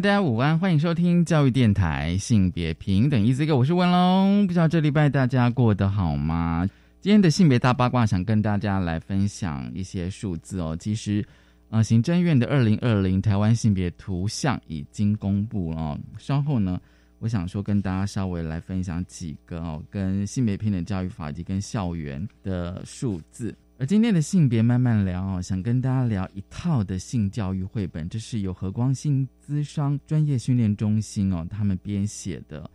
[0.00, 4.46] 大家午安，欢迎收听教育电台性别平等 Easy Go，我是文龙。
[4.46, 6.66] 不知道这礼拜大家过得好吗？
[7.02, 10.74] 今天的性别大八卦，想跟大家来分享一些数字哦。
[10.80, 11.22] 其实，
[11.68, 16.00] 呃，行政院的二零二零台湾性别图像已经公布了。
[16.16, 16.80] 稍后呢，
[17.18, 23.54] 我想说跟大家稍微来分享几个哦，跟性别平等教育法以及跟校园的数字。
[23.80, 32.70] 而今天的性别慢慢聊哦，想跟大家聊一套的性教育绘本，这是由和光性资商专业训练中心哦，他们编写的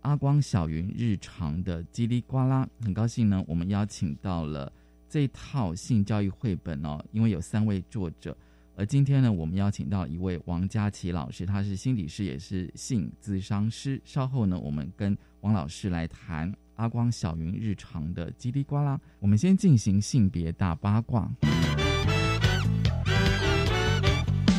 [0.00, 2.66] 阿光小云日常的叽里呱啦。
[2.80, 4.72] 很高兴呢，我们邀请到了
[5.10, 8.34] 这套性教育绘本哦，因为有三位作者，
[8.76, 14.00] 而今天呢，我们邀请到一位王佳琪老师，他是心理师，也是性资商师。
[14.06, 16.50] 稍后呢，我们跟王老师来谈。
[16.76, 21.28] 阿光小云日常的叽里呱啦，我们先进行性别大八卦。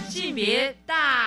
[0.09, 1.26] 性别大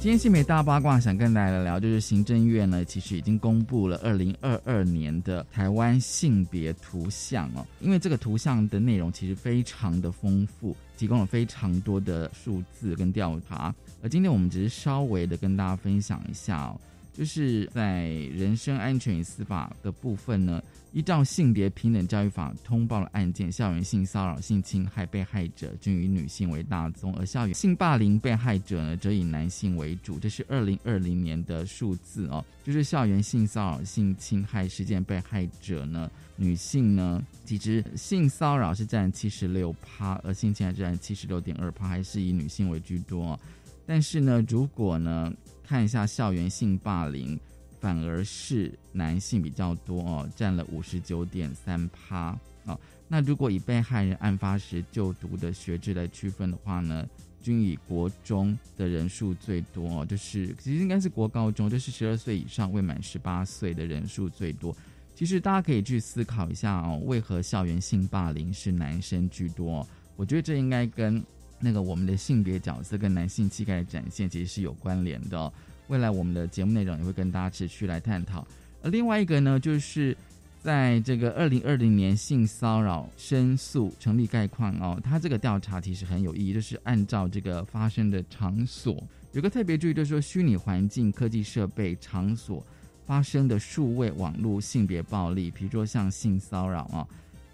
[0.00, 7.66] 今天性别大八卦想跟大家聊聊，就是行政院呢，其实已经公布了二零二二年的台湾性别图像哦。
[7.80, 13.74] 因为这个图像的内容其实非常的丰富，提供了非常多的数字跟调查。
[14.02, 16.74] 而今天我们只是稍微的跟大家分享一下，
[17.12, 30.18] 就是在人身安全与司法的部分呢，依照性别平等教育法通报的案件，校园性骚扰、性侵害被害者均以女性为大宗，而校园性霸凌被害者呢，则以男性为主。
[30.18, 43.38] 这是二零二零年的数字哦，就是校园性骚扰、性侵害事件被害者呢，女性呢，其实性骚扰是占七十六趴，而性侵害占七十六点二趴，还是以女性为居多。
[43.86, 45.32] 但是呢，如果呢
[45.70, 47.38] 看一下校园性霸凌，
[47.78, 52.76] 反而是男性比较多哦，占了五十九点三趴哦。
[53.06, 57.08] 那如果以被害人案发时就读的学制来区分的话呢，
[57.40, 64.76] 均以国中的人数最多，就是其实应该是国高中，就是十二岁以上未满十八岁的人数最多。
[65.14, 69.86] 其实大家可以去思考一下哦，为何校园性霸凌是男生居多？
[70.16, 71.24] 我觉得这应该跟。
[71.60, 75.52] 那个我们的性别角色跟男性气概的展现其实是有关联的。
[75.88, 78.46] 未来我们的节目内容也会跟大家持续来探讨。
[78.82, 80.16] 而另外一个呢，就是
[80.62, 92.64] 在这个二零二零年性骚扰申诉成立概况哦，它这个调查其实很有意义，就是按照这个发生的场所有个特别注意，就是说虚拟环境、科技设备、场所
[93.04, 97.06] 发生的数位网络性别暴力，比如说像性骚扰啊。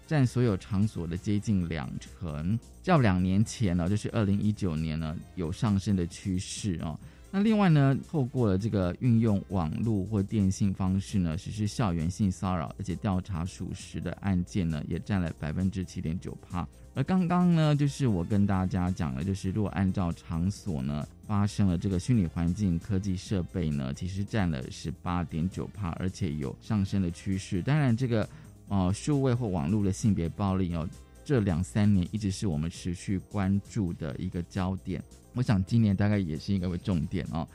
[0.07, 6.97] 占所有场所的接近两成，较两年前呢，就是二零一九年呢，有上升的趋势哦。
[7.29, 16.65] 那另外呢，透过了这个运用网络或电信方式呢，实施校园性骚扰，而且调查属实的案件呢，也占了百分之七点九帕。
[16.95, 27.61] 而刚刚呢，就是我跟大家讲了，就是如果按照场所呢发生了这个虚拟环境科技设备呢，其实占了十八点九帕，而且有上升的趋势。
[27.61, 28.27] 当然这个。
[28.67, 30.87] 哦，数位或网络的性别暴力哦，
[31.23, 35.01] 这两三年一直是我们持续关注的一个焦点。
[35.33, 37.47] 我想今年大概也是一个重点哦。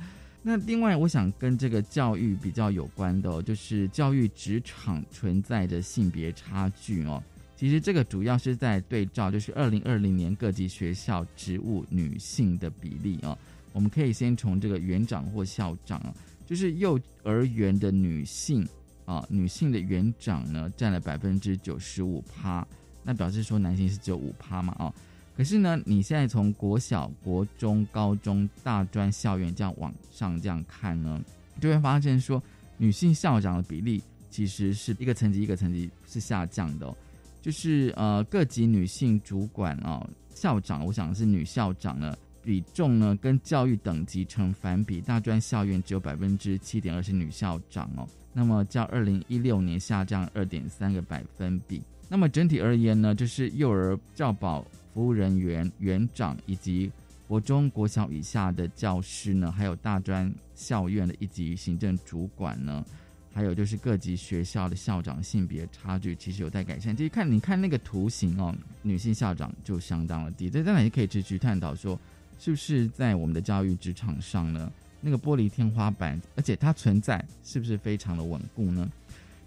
[0.43, 7.23] 那另外，我想跟这个教育比较有关的，就是教育职场存在的性别差距哦。
[7.57, 13.39] 其实这个主要是在对照，就是二零二零年各级学校职务女性的比例哦。
[13.73, 16.03] 我们可以先从这个园长或校长，
[16.45, 18.67] 就是幼儿园的女性。
[19.05, 22.67] 啊，女性的园长呢占了百分之九十五趴，
[23.03, 24.73] 那表示说男性是只有五趴嘛？
[24.79, 24.95] 啊，
[25.37, 31.21] 可是呢，你现在从国小、国中、高中、大专校园这样往上这样看呢，
[31.61, 32.43] 就会发现说
[32.77, 36.95] 女性校长的比例其实是一个层级一个层级是下降的，
[37.41, 48.09] 就是呃各级女性主管啊校长，我想是女校长呢比重呢跟教育等级成反比，大专校园只有百分之七点二是女校长哦。
[48.33, 51.83] 那么较二零一六年下降二点三个百分比。
[52.09, 56.91] 那么整体而言呢，就是幼儿教保服务人员、园长以及
[57.27, 62.85] 国中国小以下的教师呢，还有大专校院的一级行政主管呢，
[63.33, 66.95] 还有就是各级学校的校长性别差距其实有待改善。
[66.95, 70.51] 其实看你看那个图形哦，女性校长就相当的低。
[70.51, 71.99] 这当然也可以持续探讨说，
[72.39, 74.71] 是不是在我们的教育职场上呢？
[75.03, 78.91] 那个玻璃天花板，而且它存在是不是非常的稳固呢？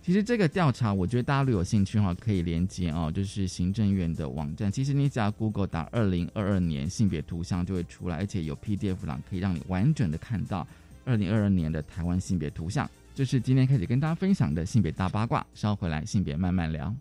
[0.04, 4.72] 其实这个调查，我觉得大家如果有兴趣的话，可以连接哦，就是行政院的网站。
[4.72, 10.68] 其实你只要 Google 打二零二二年性别图像就会出来，而且有 PDF 档可以让你完整的看到
[11.06, 12.88] 二零二二年的台湾性别图像。
[13.16, 16.96] 这是今天开始跟大家分享的性别大八卦，稍回来性别慢慢聊。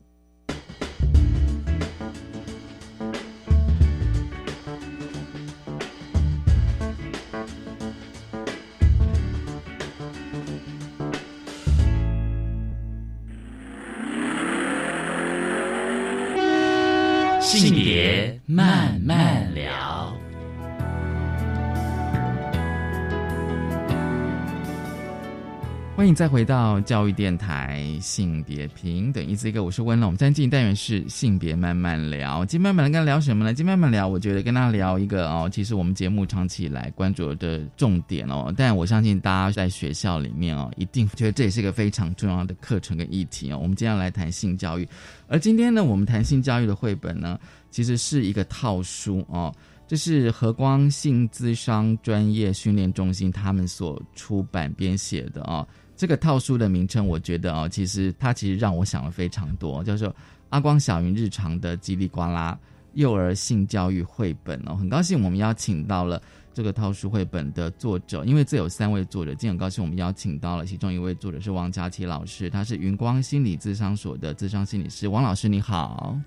[26.14, 30.08] 再回到教育电台性别平等，一字一个，我是温龙。
[30.08, 32.44] 我们今天进行单元是性别慢慢聊。
[32.44, 33.52] 今天慢慢跟他聊什么呢？
[33.52, 43.58] 今天慢慢聊，我觉得跟他聊一个哦，其实我们节目长期以来关注的重点哦，但我相信大家在学校里面哦，一定觉得这也是一个非常重要的课程跟议题哦。
[43.60, 44.88] 我们今天要来谈性教育，
[45.26, 47.36] 而今天呢，我们谈性教育的绘本呢，
[47.72, 49.52] 其实是一个套书哦。
[49.86, 55.66] 这是和光性资商专业训练中心他们所出版编写的哦。
[55.96, 60.08] 这个套书的名称，我觉得哦，其实它其实让我想了非常多，叫做
[60.48, 62.58] 《阿光小云日常的叽里呱啦
[62.94, 64.74] 幼儿性教育绘本》哦。
[64.74, 66.20] 很高兴我们邀请到了
[66.52, 75.06] 这个套书绘本的作者，因为这有三位作者，今天很高兴我们邀请到了其中一位作者是王佳琪老师，他是云光心理智商所的智商心理师。
[75.06, 76.18] 王老师你好，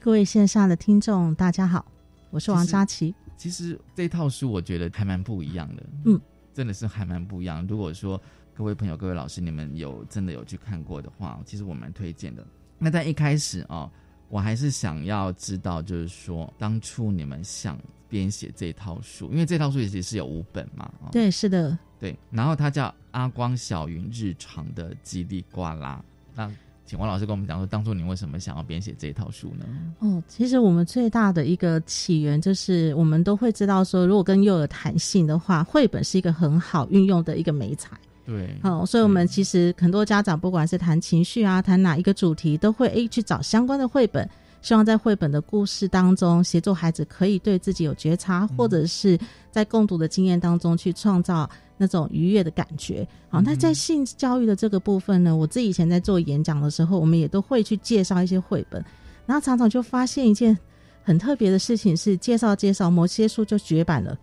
[0.00, 1.84] 各位线上的听众大家好，
[2.30, 3.14] 我是王佳琪。
[3.36, 6.20] 其实这套书我觉得还蛮不一样的，嗯，
[6.54, 7.66] 真的是还蛮不一样。
[7.66, 8.20] 如果说
[8.56, 12.42] 各位朋友、各位老师，你们有真的有去看过的话，其实我蛮推荐的。
[12.78, 13.90] 那在一开始啊，
[14.30, 22.18] 我还是想要知道，就是说当初你们想编写这套书，因为这套书其实是有五本嘛，对，是的，对。
[22.30, 26.02] 然后它叫《阿光小云日常的叽里呱啦》。
[26.34, 26.50] 那
[26.86, 29.66] 请王老师跟我们讲说，当初你为什么想要编写这套书呢？
[29.98, 37.94] 哦，其实我们最大的一个起源就是，我们都会知道说，如果跟幼儿谈性的话，绘本是一个很好运用的一个美材。
[38.26, 44.28] 对，好，所以我们其实很多家长，不管是谈情绪啊，谈哪一个主题，都会诶去找相关的绘本，
[44.62, 49.16] 希望在绘本的故事当中，协助孩子可以对自己有觉察，或者是
[49.52, 53.06] 在共读的经验当中去创造那种愉悦的感觉。
[53.28, 58.84] 好，那在性教育的这个部分呢，我自己以前在做演讲的时候，我们也都会去介绍一些绘本，
[59.24, 60.58] 然后常常就发现一件
[61.04, 64.18] 很特别的事情，是介绍介绍某些书就绝版了，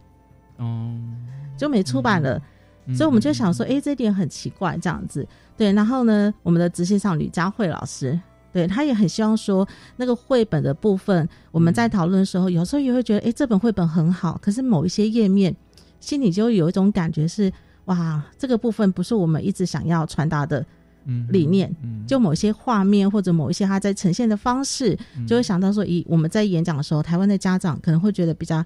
[0.57, 0.94] 哦，
[1.57, 2.41] 就没出版了。
[2.88, 5.25] 所以我们就想说，哎，这点很奇怪，这样子，
[5.56, 5.71] 对。
[5.71, 8.19] 然后呢，我们的执行长吕佳慧老师，
[8.51, 9.65] 对他也很希望说，
[9.95, 15.56] 那个绘本的部分，我们在讨论的时候，有时候也会觉得，哎，这本绘本很好，可是某一些页面，
[16.01, 17.50] 心里就有一种感觉是，
[17.85, 20.65] 哇，这个部分不是我们一直想要传达的
[21.30, 21.74] 理念。
[22.06, 28.62] 就某些画面或者某一些他在呈现的方式，就会想到说，以我们在演讲的时候，台湾的家长可能会觉得比较。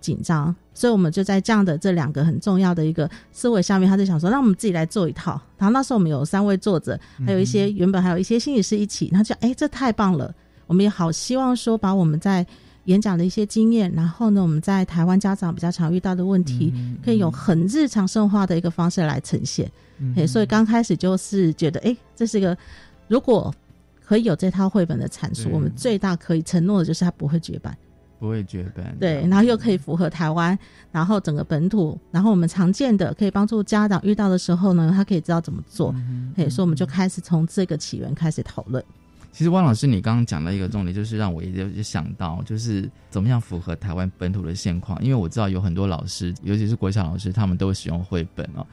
[0.00, 5.38] 紧张，所以我们就在这样的这两个很重要的一个思维下面，他就想说，让我们自己来做一套。
[5.58, 10.34] 然后那时候我们有三位作者，还有一些原本还有一些心理师一起，他就哎，这太棒了！
[10.66, 12.46] 我们也好希望说，把我们在
[12.84, 16.72] 演讲的一些经验，然后呢，我们在台湾家长比较常遇到的问题，
[17.04, 19.70] 可以用很日常生活化的一个方式来呈现。
[20.16, 22.56] 哎，所以刚开始就是觉得，哎，这是一个
[23.06, 23.54] 如果
[24.02, 27.76] 可以有这套绘本的阐述，我们最大可以承诺的就是它不会绝版。
[28.20, 30.56] 不会绝版，对，然后又可以符合台湾，
[30.92, 35.94] 然后整个本土，然后我们常见的可以帮助家长遇到的时候呢，他可以知道怎么做。
[36.36, 38.84] 哎，所以我们就开始从这个起源开始讨论。
[39.32, 45.02] 其实汪老师，你刚刚讲的一个重点，就是让我也就想到，就是怎么样符合台湾本土的现况。
[45.02, 48.66] 因为我知道有很多老师，尤其是国小老师，他们都会使用绘本哦。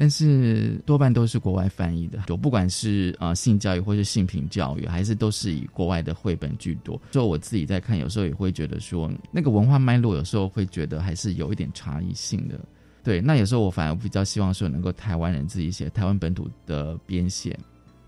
[0.00, 6.98] 但是多半都是国外翻译的，就不管是呃性教育或是性平教育，还是都是以国外的绘本居多。
[7.10, 12.58] 就我自己在看，有时候也会觉得说，那个文化脉络有时候会觉得还是有一点差异性的。
[13.04, 17.54] 对，那有时候我反而比较希望说，能够台湾人自己写，台湾本土的编写，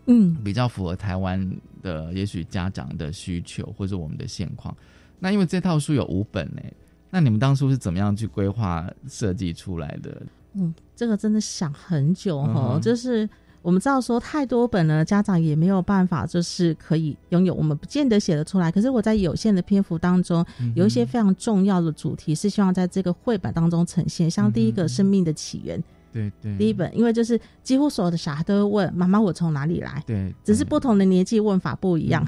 [0.07, 1.39] 嗯，比较符合台湾
[1.83, 4.75] 的也许家长的需求或者我们的现况。
[5.19, 6.63] 那因为这套书有五本呢，
[7.11, 10.23] 那你们当初是怎么样去规划设计出来的？
[10.55, 13.29] 嗯，这个真的想很久哈，就是
[13.61, 18.71] 我们知道说太多本了，家长也没有办法，就是可以拥有，我们不见得写得出来。
[18.71, 24.31] 可是我在有限的篇幅当中，有一些非常重要的主题是希望在这个绘本当中呈现。
[24.31, 25.83] 像第一个生命的起源，
[26.13, 32.25] 对对，第一本，因为就是几乎所有的小孩都会问妈妈我从哪里来，对，只是不同的年纪问法不一样。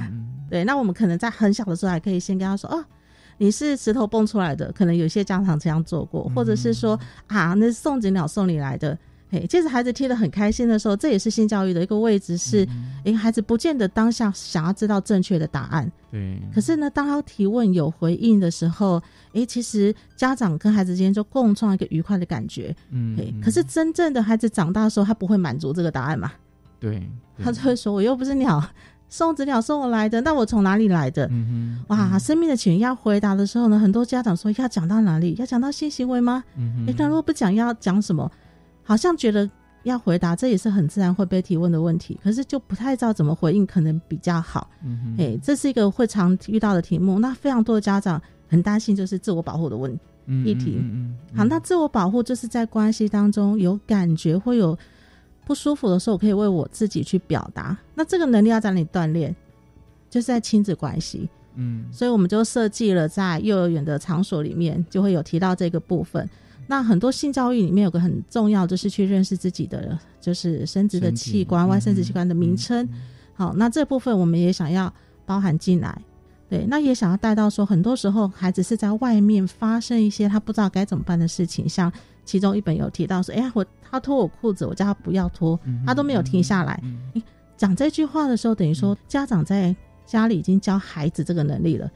[0.51, 2.85] 对，那我们可能在很小的时候还可以先跟他说哦。
[3.39, 8.97] 你是石头蹦出来的，可能有些家长这样做过，或者是说啊，那是送子鸟送你来的。
[9.31, 12.65] 嘿，其实孩子听得很开心的时候，这也是性教育的一个位置，是
[13.05, 22.77] 诶，孩子不见得当下想要知道正确的答案，对，可是呢，当他提问有回应的时候，诶，其实家长跟孩子之间就共创一个愉快的感觉。
[22.91, 26.31] 嗯嘿，可是真正的孩子长大的时候，他不会满足这个答案嘛？
[26.79, 26.99] 对，
[27.37, 28.63] 对他就会说：“我又不是鸟，
[29.17, 35.37] 送子鸟送我来的，那我从哪里来的？”嗯哼，哇，生命的起源要回答的时候呢，很多家长说要讲到哪里？
[35.39, 36.43] 要讲到性行为吗？
[36.57, 38.29] 嗯哼，诶，那如果不讲，要讲什么？
[38.83, 39.49] 好像觉得
[39.85, 44.69] 要回答，这也是很自然会被提问的问题，可是就不太知道怎么回应，可能比较好。
[44.83, 47.21] 嗯哼，诶，这是一个会常遇到的题目。
[47.21, 49.97] 那非常多的家长很担心，就是自我保护的问
[50.45, 50.83] 议题
[51.37, 54.77] 好，那自我保护就是在关系当中有感觉会有
[55.45, 57.77] 不舒服的时候，我可以为我自己去表达。
[57.95, 59.35] 那这个能力要在哪里锻炼？
[60.11, 61.29] 就是在亲子关系。
[61.57, 66.29] 嗯所以我们就设计了在幼儿园的场所里面就会有提到这个部分。
[66.67, 72.85] 那很多性教育里面有个很重要，就是去认识自己的就是生殖的器官、外生殖器官的名称。
[72.87, 72.89] 嗯
[73.35, 74.93] 好，那这部分我们也想要
[75.27, 76.01] 包含进来。
[76.49, 81.93] 对，那也想要带到说，很多时候孩子是在外面发生一些他不知道该怎么办的事情，像
[82.25, 86.81] 其中一本有提到说，哎呀，我他脱我裤子，我叫他不要脱，嗯他都没有停下来。
[86.83, 87.23] 嗯
[87.57, 91.91] 讲这句话的时候，等于说家长在家里已经教孩子这个能力了。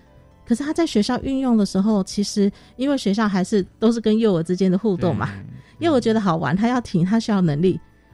[0.47, 5.27] 可是他在学校运用的时候，其实因为学校还是都是跟幼儿之间的互动嘛，，
[5.79, 7.73] 对幼儿觉得好玩，他要停，他需要能力，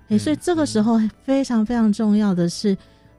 [0.09, 2.77] 诶，对所以这个时候非常非常重要的是，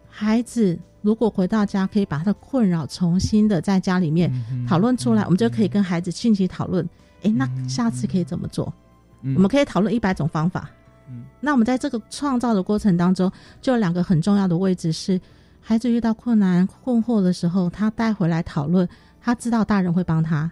[0.10, 6.84] 孩子如果回到家，可以把他的困扰重新的在家里面嗯讨论出来，我们就可以跟孩子进行讨论。
[7.22, 8.74] 诶，那嗯下次可以怎么做？
[9.26, 9.36] 嗯。
[9.36, 10.70] 我们可以讨论一百种方法。
[11.10, 11.26] 嗯。
[11.42, 13.30] 那我们在这个创造的过程当中，
[13.62, 15.20] 就有两个很重要的位置是，
[15.60, 18.88] 孩子遇到困难困惑的时候，他带回来讨论，
[19.20, 20.50] 他知道大人会帮他，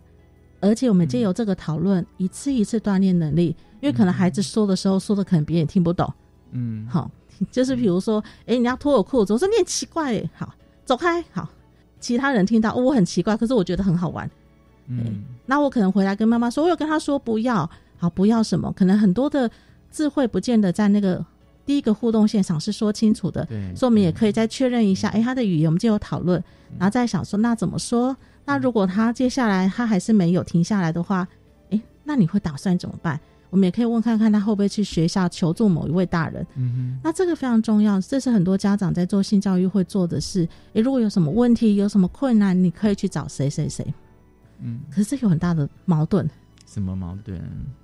[0.60, 6.12] 而且我们借由这个讨论，一次一次锻炼能力，因为可能孩子说的时候说的可能别人听不懂，
[6.52, 6.88] 嗯。
[6.88, 7.10] 好，
[7.52, 10.54] 就是比如说，诶，你要脱我裤子，我说你很奇怪，诶，好，
[10.86, 11.48] 走开，好，
[12.00, 14.30] 其他人听到、哦我很奇怪，可是我觉得很好玩，
[14.88, 15.24] 嗯。
[15.46, 17.70] 那我可能回来跟妈妈说，我有跟他说不要，
[18.04, 19.50] 好，不要什么，可能很多的
[19.90, 21.26] 智慧不见得在那个
[21.66, 26.44] 第一个互动现场是说清楚的，对，所以我们也可以再确认一下，哎，他的语言我们就有讨论，
[26.78, 28.14] 然后再想说那怎么说？
[28.44, 31.26] 那如果他接下来他还是没有停下来的话，
[31.70, 33.18] 诶，那你会打算怎么办？
[33.50, 36.46] 我们也可以问看看他会不会去学校求助某一位大人。
[36.56, 40.46] 嗯那这个非常重要，这是很多家长在做性教育会做的事。
[40.74, 43.86] 诶，如果有什么问题、有什么困难，你可以去找谁谁谁。
[44.60, 46.30] 嗯，可是这有很大的矛盾。
[46.66, 47.40] 什么矛盾？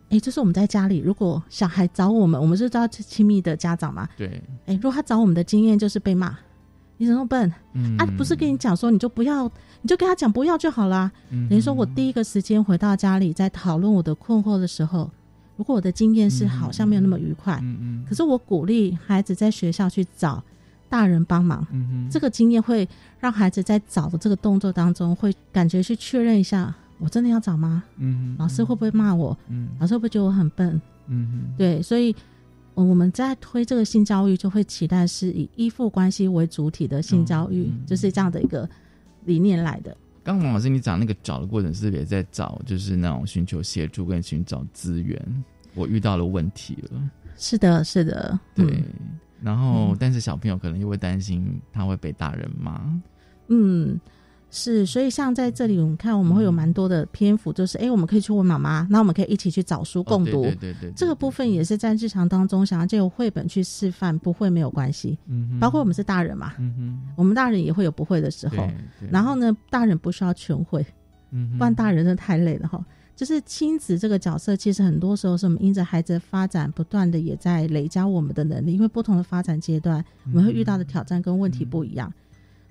[0.10, 4.08] 诶，就是我们在家里，如果小孩找我们，我们是知道亲密的家长嘛。
[4.18, 6.36] 对，诶，如果他找我们的经验就是被骂，
[6.98, 8.06] 你怎么笨、嗯啊？
[8.18, 9.46] 不是跟你讲说你就不要，
[9.82, 11.12] 你就跟他讲不要就好啦。
[11.30, 15.10] 等等于说我第一个时间回到家里，在讨论我的困惑的时候，
[15.56, 20.44] 如果我的经验是好像没有那么愉快，嗯嗯可是我鼓励孩子在学校去找
[20.89, 21.66] 大人帮忙。
[22.10, 22.88] 这个经验会
[23.20, 27.84] 让孩子在找的这个动作当中，会感觉去确认一下，我真的要找吗？
[27.98, 29.38] 嗯哼老师会不会骂我？
[29.48, 30.79] 嗯老师会不会觉得我很笨？
[31.08, 32.15] 嗯哼对，所以
[32.75, 38.70] 呃我们在推这个性教育，就会期待是以依附关系为主体的性教育，就是这样的一个
[39.25, 39.96] 理念来的。
[40.24, 45.44] 刚刚王老师你讲那个找的过程，是不是也在找，就是那种寻求协助跟寻找资源？
[45.75, 48.84] 我遇到了问题了，是的，是的，对，嗯
[49.41, 52.82] 然后、嗯但是小朋友可能又会担心他会被大人骂，
[53.48, 54.00] 嗯，
[54.51, 60.41] 是，所以像在这里，我们看我们会有蛮多的篇幅，就是哎，诶我们可以去问妈妈，那我们可以一起去找书共读。
[60.41, 65.18] 哦对对对对对这个部分也是在日常当中想要借由绘本去示范，不会没有关系。
[65.27, 68.56] 嗯哼包括我们是大人嘛，嗯哼我们大人也会有不会的时候。
[68.56, 70.86] 对对然后呢，大人不需要全会，
[71.32, 72.84] 嗯哼不然大人真的太累了哈。
[73.15, 82.12] 就是亲子这个角色，其实很多时候是我们因着孩子的发展，不断的也在累加我们的能力，因为不同的发展阶段，我们会遇到的挑战跟问题不一样。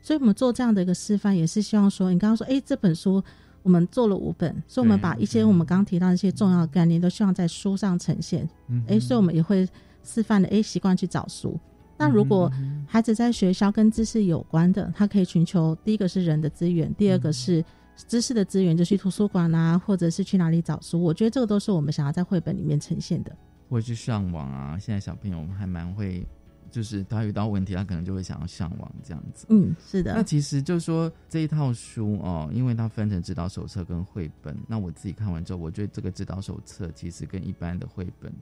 [0.00, 3.22] 所以我们做这样的一个示范，也是希望说，你刚刚说，哎，这本书
[3.62, 8.48] 我们做了五本，所以我们把一些我们刚刚提到的一些重要的概念，都希望在书上呈现。
[8.68, 9.68] 嗯哎，所以我们也会
[10.02, 11.58] 示范的，哎，习惯去找书。
[11.98, 12.50] 那如果
[12.86, 17.62] 孩子在学校跟知识有关的，他可以寻求第一个是人的资源，第二个是
[18.06, 21.02] 知识的资源，就去图书馆啊，或者是去哪里找书。
[21.02, 23.36] 我觉得这个都是我们想要在绘本里面呈现的。
[23.68, 26.24] 或者去上网啊，现在小朋友还蛮会，
[26.70, 29.46] 就是他遇到问题，他可能就会想要上网这样子。
[29.48, 34.56] 嗯，是的，那其实就是说这一套书哦，因为它分成指导手册跟绘本。
[34.66, 38.32] 那我自己看完之后，我觉得这个指导手册其实跟一般的绘本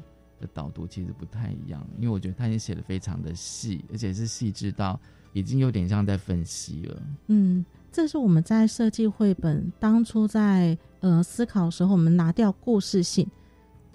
[0.40, 5.00] 的导读其实不太一样，因为我觉得它已经写的非常的细，而且是细致到
[5.32, 7.02] 已经有点像在分析了。
[7.28, 13.26] 嗯，这是我们在设计绘本当初在呃思考的时候，我们拿掉故事性。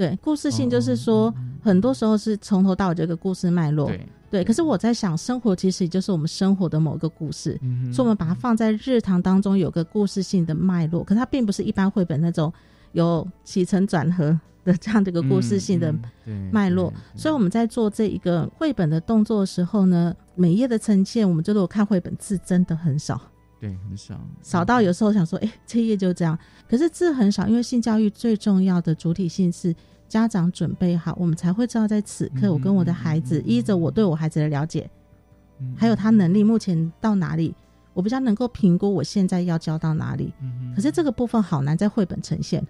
[0.01, 1.31] 对，故事性就是说，
[1.61, 3.85] 很多时候是从头到尾这个故事脉络。
[3.85, 12.51] 对，对，可是我在想，生活其实也就是我们生活的某个故事，嗯所以我们把它放在日常当中有个故事性的脉络，可它并不是一般绘本那种
[12.93, 15.93] 有起承转合的这样的一个故事性的
[16.25, 16.91] 嗯脉络。
[17.15, 23.21] 所以我们在做这一个绘本的动作的时候呢，每页的呈现，我们就如果看绘本字真的很少，
[23.61, 26.35] 对很少少到有时候想说，哎，这一页就这样。
[26.67, 29.71] 可是字很少，因为性教育最重要的主体性是
[30.07, 34.89] 家长准备好，我们才会知道在此刻我跟我的孩子，依着我对我孩子的了解，
[35.59, 37.53] 嗯还有他能力目前到哪里，
[37.93, 40.33] 我比较能够评估我现在要教到哪里。
[40.41, 42.65] 嗯可是这个部分好难在绘本呈现。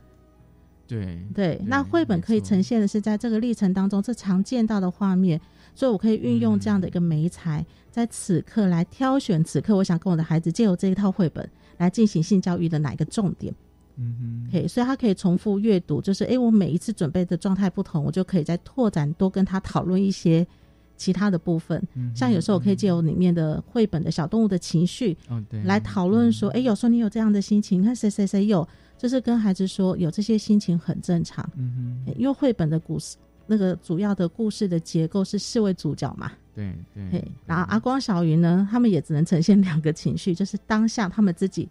[0.88, 5.39] 对对，那绘本可以呈现的是在这个历程当中，这常见到的画面，
[5.74, 13.54] 所以我可以运用这样的一个媒材，在此刻来挑选此刻我想跟我的孩子借由这一套绘本来进行性教育的哪一个重点。
[13.98, 14.16] 嗯
[14.48, 20.48] 哼可以，所以他可以重复阅读，就是诶，我每一次准备的状态不同，我就可以再拓展多跟他讨论一些
[20.96, 21.82] 其他的部分。
[21.96, 28.66] 嗯像有时候我可以借由里面的绘本的小动物的情绪哦对来讨论说，诶，有时候你有这样的心情，你看谁谁谁有，
[28.98, 31.48] 就是跟孩子说有这些心情很正常。
[31.58, 33.18] 嗯哼因为绘本的故事
[33.51, 41.67] 那个主要的故事的结构是四位主角嘛，对对嘿，然后阿光、小云呢，他们也只能呈现两个情绪，就是当下他们自己。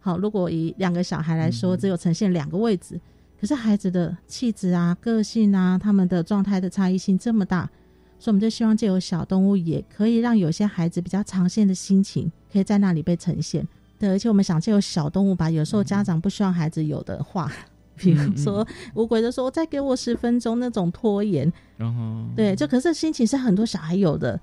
[0.00, 3.00] 好，如果以两个小孩来说，嗯只有呈现两个位置，
[3.40, 7.70] 可是孩子的气质啊、个性啊、他们的状态的差异性这么大，
[8.18, 13.64] 所以我们就希望借由小动物，也可以让有些孩子比较长线的心情，可以在那里被呈现。
[14.00, 17.52] 对，而且我们想借由小动物吧，有时候家长不希望孩子有的话，
[18.00, 24.40] 比如说乌龟就说：“再给我十分钟”那种拖延，然后对，就可是心情是很多小孩有的，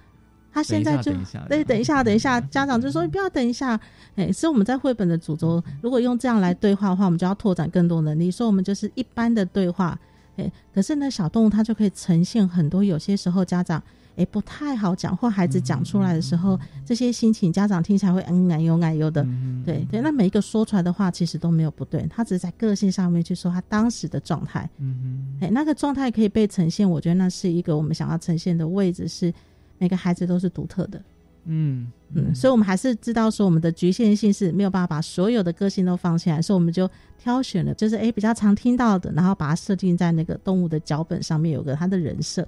[0.53, 3.79] 他现在就等一下对，等一下，等一下，家长就说你不要等一下，
[4.15, 8.29] 哎，所以我们在绘本的主轴，如果用这样来对话的话，我们就要拓展更多能力。
[8.29, 9.99] 所以我们就是一般的对话，
[10.35, 13.81] 哎，可是呢，小动物它就可以呈现很多，有些时候家长
[14.17, 24.69] 哎不太好讲，或孩子讲出来的时候，这些心情家长听起来会嗯哎呦哎呦的，嗯对对，那每一个说出来的话其实都没有不对，他只是在个性上面去说他当时的状态。
[24.79, 29.33] 嗯哎，那个状态可以被呈现，我觉得那是一个我们想要呈现的位置，是
[29.77, 31.01] 每个孩子都是独特的。
[31.49, 42.45] 嗯嗯，所以我们还是知道说我们的局限性是没有办法把所有的个性都放进来，所以我们就挑选了就是诶比较常听到的，然后把它设定在那个动物的脚本上面，有个它的人设。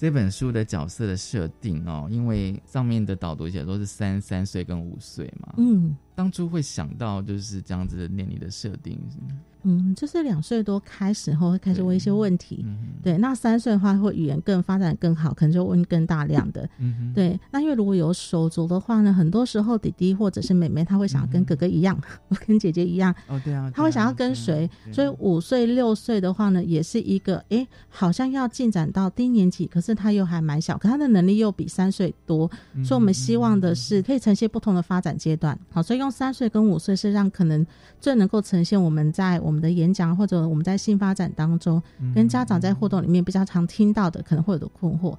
[0.00, 5.94] 这本书的角色的设定哦，因为上面的导读写都是三三岁跟五岁嘛，嗯。
[6.14, 9.18] 当初会想到就是这样子的年龄的设定是，
[9.62, 12.64] 嗯，就是两岁多开始后会开始问一些问题。
[13.02, 16.68] 对，那三岁的话会语言更发展更好，可能就问更大量的。
[16.78, 35.58] 嗯，对，那因为如果有手足的话呢，很多时候弟弟或者是妹妹他会想要跟哥哥一样，我 跟姐姐一样，哦对啊，他会想要跟随，所以五岁六岁的话呢，也是一个诶，好像要进展到低年级，可是他又还蛮小，可他的能力又比三岁多，嗯所以我们希望的是可以呈现不同的发展阶段。
[35.70, 37.66] 好，所以用三岁跟五岁是让可能
[38.00, 45.16] 最能够呈现我们在我们的演讲或者我们在性发展当中，嗯跟家长在互动里面比较常听到的可能会有的困惑。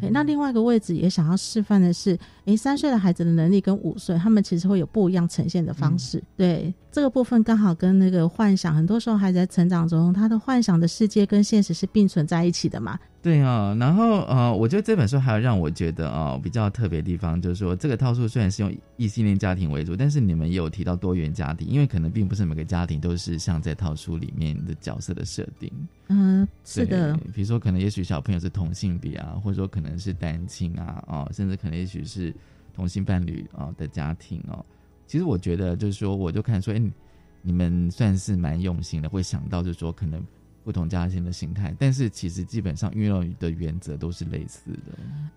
[0.00, 6.22] 诶，那另外一个位置也想要示范的是，诶，三岁的孩子的能力跟五岁，他们其实会有不一样呈现的方式。
[6.34, 12.98] 对这个部分刚好跟那个幻想，很多时候孩子在成长中，他的幻想的世界跟现实是并存在一起的嘛。
[13.24, 25.72] 对啊，然后呃，我觉得这本书还有让我觉得啊、比较特别的地方，就是说这个套数虽然是用异性恋家庭为主，但是你们也有提到多元家庭，因为可能并不是每个家庭都是像在套书里面的角色的设定。
[26.08, 32.30] 嗯、是的，对比如说可能也许小朋友是同性别啊，或者说可能是单亲啊，哦，甚至可能也许是
[32.74, 34.62] 同性伴侣啊、的家庭哦。
[35.06, 36.92] 其实我觉得就是说，我就看说，哎，你
[37.40, 40.22] 你们算是蛮用心的，会想到就是说可能
[40.64, 44.92] 不同家庭的形态，但是其实基本上运用的原则都是类似的。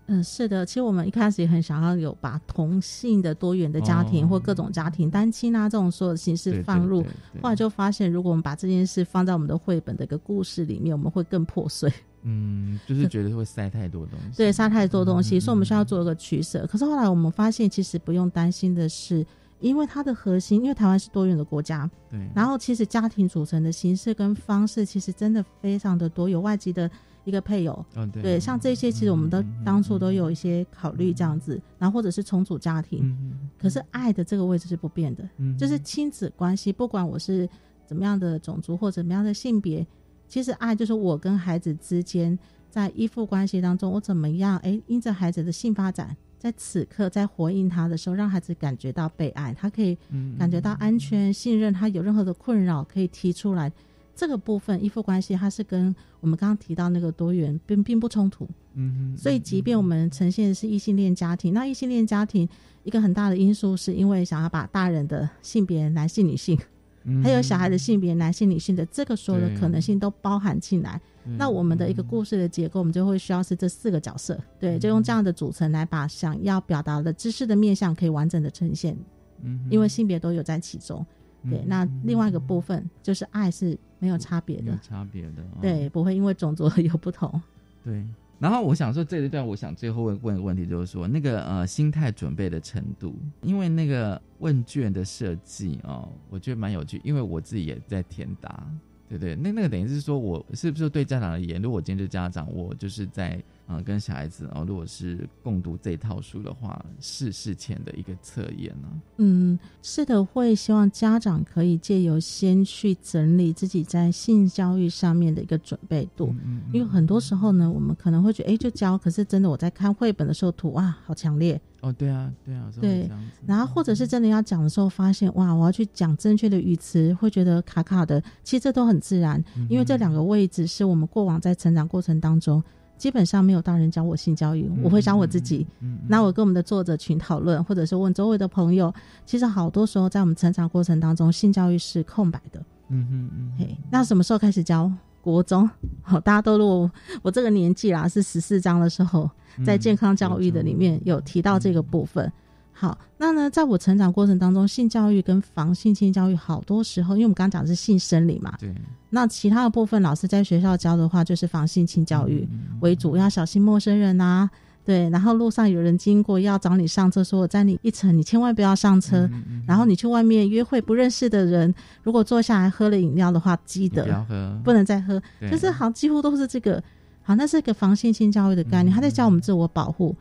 [0.06, 0.64] 嗯，是的。
[0.64, 11.92] 其实我们一开始也很想要有把同性的多元的家庭、哦或各种家庭、单亲啊这种所有的形式放入。，对对后来就发现，如果我们把这件事放在我们的绘本的一个故事里面，我们会更破碎。
[12.22, 16.66] 嗯，就是觉得会塞太多东西，对，塞太多东西，嗯所以我们需要做一个取舍。
[16.66, 19.24] 可是后来我们发现，其实不用担心的是，
[19.60, 26.90] 因为它的核心，因为台湾是多元的国家，对，然后其实家庭组成的形式跟方式，其实真的非常的多，有外籍的
[27.24, 27.84] 一个配偶。
[27.96, 28.22] 哦对。
[28.22, 37.48] 对，像这些其实我们都嗯嗯当初都有一些考虑这样子，然后或者是重组家庭，嗯可是爱的这个位置是不变的，嗯就是亲子关系，不管我是
[37.86, 39.86] 怎么样的种族或怎么样的性别，
[40.28, 42.38] 其实爱就是我跟孩子之间
[42.70, 53.72] 在依附关系当中，我怎么样，哎，因着孩子的性发展，在此刻在回应他的时候，让孩子感觉到被爱，他可以嗯感觉到安全、信任，他有任何的困扰可以提出来。
[54.14, 58.48] 这个部分依附关系，它是跟我们刚刚提到那个多元并并不冲突。
[58.74, 62.48] 嗯哼，所以，即便我们呈现的是异性恋家庭，那异性恋家庭
[62.82, 66.58] 一个很大的因素，是因为想要把大人的性别男性、女性，
[67.04, 70.96] 嗯还有小孩的性别男性、女性的这个所有的可能性都包含进来。
[70.96, 71.00] 嗯
[71.36, 78.96] 那我们的一个故事的结构，我们就会需要是这四个角色，对，就用这样的组成来把想要表达的知识的面向可以完整的呈现，
[79.42, 81.04] 嗯因为性别都有在其中。
[81.48, 87.40] 对，那另外一个部分就是爱是没有差别有的，差别的，哦对，不会因为种族而有不同。
[87.84, 88.04] 对。
[88.40, 98.64] 然后我想说这一段，我想最后问问个问题，就是说那个呃心态准备的程度，因为那个问卷的设计哦，我觉得蛮有趣，因为我自己也在填答，
[99.08, 99.34] 对对？
[99.36, 123.10] 那那个等于是说我是不是对家长而言，如果我今天是家长，我就是在呃跟小孩子哦，如果是共读这套书的话，是事前的一个测验呢、嗯，是的，会希望家长可以借由先去整理自己在性教育上面的一个准备度，嗯因为很多时候呢，我们可能会觉得，哎，就教，可是真的我在看绘本的时候，图哇，好强烈，哦，对啊，对啊，对
[123.46, 132.64] 然后或者是真的要讲的时候，发现哇，我要去讲正确的语词，会觉得卡卡的，其实这都很自然，嗯因为这两个位置是我们过往在成长过程当中。
[132.98, 135.66] 基本上没有大人教我性教育，我会教我自己。
[135.80, 138.92] 嗯，那我跟我们的作者群讨论，或者是问周围的朋友，
[139.24, 142.60] 其实好多时候在我们成长过程当中，性教育是空白的。
[142.88, 144.90] 嗯哼嗯哼，嘿，那什么时候开始教？
[145.20, 145.68] 国中，
[146.00, 146.90] 好， 大家都我
[147.22, 149.30] 我这个年纪啦，是十四章的时候，
[149.64, 152.32] 在健康教育的里面有提到这个部分。
[152.80, 158.72] 好，那呢，在我成长过程当中，性教育跟防性侵教育，好多时候，因为我们刚刚讲的是性生理嘛，对
[159.10, 164.48] 那其他的部分，老师在学校教的话，就是防性侵教育嗯为主，要小心陌生人啊，
[164.84, 169.26] 对，然后路上有人经过要找你上车，说我在你一层，你千万不要上车。
[169.26, 175.20] 嗯嗯然后你去外面约会不认识的人，如果坐下来喝了饮料的话，记得不要得喝，不能再喝。
[175.40, 176.80] 对就是好，几乎都是这个。
[177.22, 180.14] 好，那是一个防性侵教育的概念，嗯他在教我们自我保护。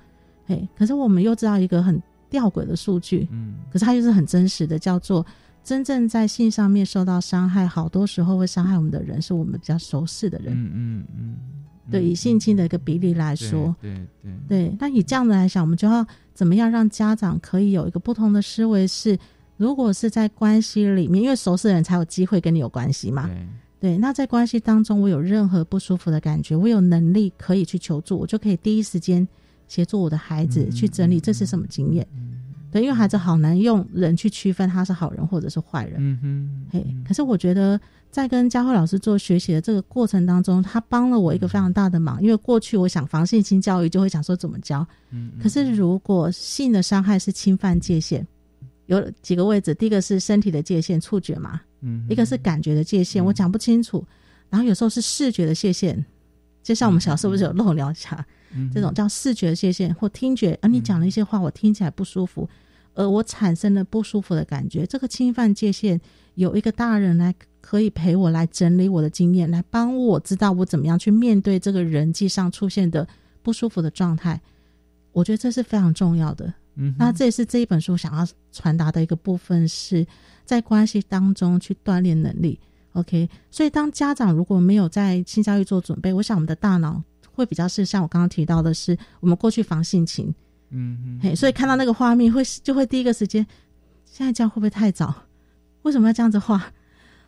[0.46, 3.56] 嘿，可是我们又知道一个很吊诡的数据，嗯。
[3.72, 5.26] 可是它又是很真实的，叫做
[5.64, 10.54] 真正在性上面受到伤害，好多时候会伤害我们的人，是我们比较熟识的人。
[10.54, 11.36] 嗯嗯嗯，
[11.92, 19.18] 对，以性侵的一个比例来说，对对对，那以这样的来想，我们就要怎么样让家长可以有一个不同的思维是，
[19.58, 23.48] 如果是在关系里面，因为熟识的人才有机会跟你有关系嘛，对。
[23.80, 29.28] 对，那在关系当中，我有任何不舒服的感觉，我有能力可以去求助，我就可以第一时间
[29.68, 32.08] 协助我的孩子嗯去整理这是什么经验。
[32.70, 35.96] 对，因为孩子好难用人去区分他是好人或者是坏人。
[36.00, 37.80] 嗯哼，嘿，可是我觉得
[38.12, 42.22] 在跟佳慧老师做学习的这个过程当中，他帮了我一个非常大的忙。
[42.22, 44.86] 因为过去我想防性侵教育，就会想说怎么教。
[45.12, 48.26] 嗯可是如果性的伤害是侵犯界限，
[48.88, 54.04] 有几个位置，第一个是身体的界限，触觉嘛；嗯一个是感觉的界限，我讲不清楚；
[54.50, 56.04] 然后有时候是视觉的界限，
[56.62, 58.26] 就像我们小时候不是有漏鸟侠嗯
[58.74, 62.50] 这种叫视觉界限或听觉，而你讲了一些话，我听起来不舒服，
[62.94, 64.86] 而我产生了不舒服的感觉。
[64.86, 66.00] 这个侵犯界限，
[66.36, 73.08] 有一个大人来可以陪我来整理我的经验，来帮我知道我怎么样去面对这个人际上出现的
[73.44, 74.40] 不舒服的状态。
[75.12, 76.54] 我觉得这是非常重要的。
[76.80, 80.06] 嗯那这也是这一本书想要传达的一个部分，是
[80.46, 82.60] 在关系当中去锻炼能力。
[82.94, 87.02] OK，所以当家长如果没有在性教育做准备，我想我们的大脑
[87.38, 90.34] 会比较是像我刚刚提到的是，我们过去防性情，
[90.72, 93.46] 嗯哼嘿，所以看到那个画面会就会第一个时间，
[94.04, 95.14] 现在教会不会太早？
[95.84, 96.74] 为什么要这样子画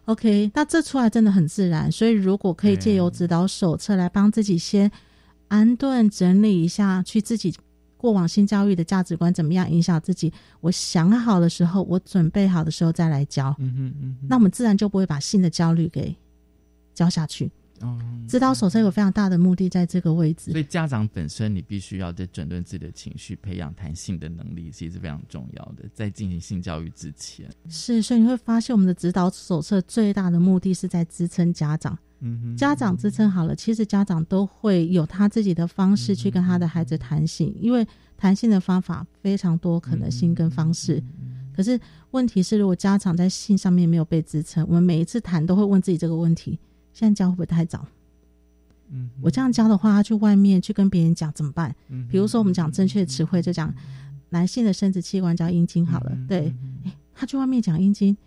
[0.05, 4.91] ？OK，那这出来真的很自然，所以如果可以借由指导手册来帮自己先
[5.47, 7.55] 安顿整理一下，去自己
[7.95, 16.15] 过往性教育的价值观怎么样影响自己，我想好的时候，我准备好的时候再来教，嗯嗯嗯哼，那我们自然就不会把性的焦虑给
[16.95, 17.51] 教下去。
[17.81, 20.59] 哦指导手册有非常大的目的在这个位置所。
[20.59, 25.89] 以家长本身你必须要在整顿自己的情绪，培养弹性的能力，其实是非常重要的。
[25.95, 31.97] 在进行性教育之前，是，所以你会发现我们的指导手册最大的目的是在支撑家长。
[32.19, 41.01] 嗯，家长支撑好了，其实家长都会有他自己的方式去跟他的孩子谈性，因为谈性的方法非常多可能性跟方式。
[41.55, 41.79] 可是
[42.11, 46.59] 问题是，如果家长在性上面没有被支撑，我们每一次谈都会问自己这个问题：
[46.99, 47.87] 现在教会不会太早？
[48.89, 51.73] 嗯，我这样教的话，他去外面去跟别人讲怎么办？
[51.87, 53.73] 嗯比如说，我们讲正确的词汇，就讲
[54.27, 58.17] 男性的生殖器官叫阴茎好了，嗯对，诶他去外面讲阴茎，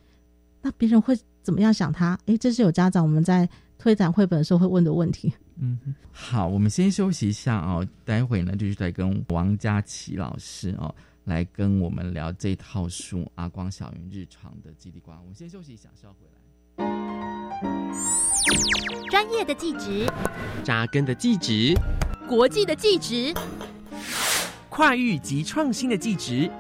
[0.63, 2.19] 那别人会怎么样想他？
[2.25, 5.31] 诶，这是有家长我们在推展绘本的时候会问的问题。
[5.57, 5.79] 嗯，
[6.11, 15.11] 好，我们先休息一下哦，待会呢就是在跟王佳琪老师哦来跟我们聊这套书《阿光小云日常的叽里呱》。
[15.21, 18.22] 我们先休息一下，稍后回来。
[19.13, 20.11] 专业的技职，
[20.65, 21.75] 扎根的技职，
[22.27, 23.35] 国际的技职，
[24.71, 26.51] 跨域及创新的技职，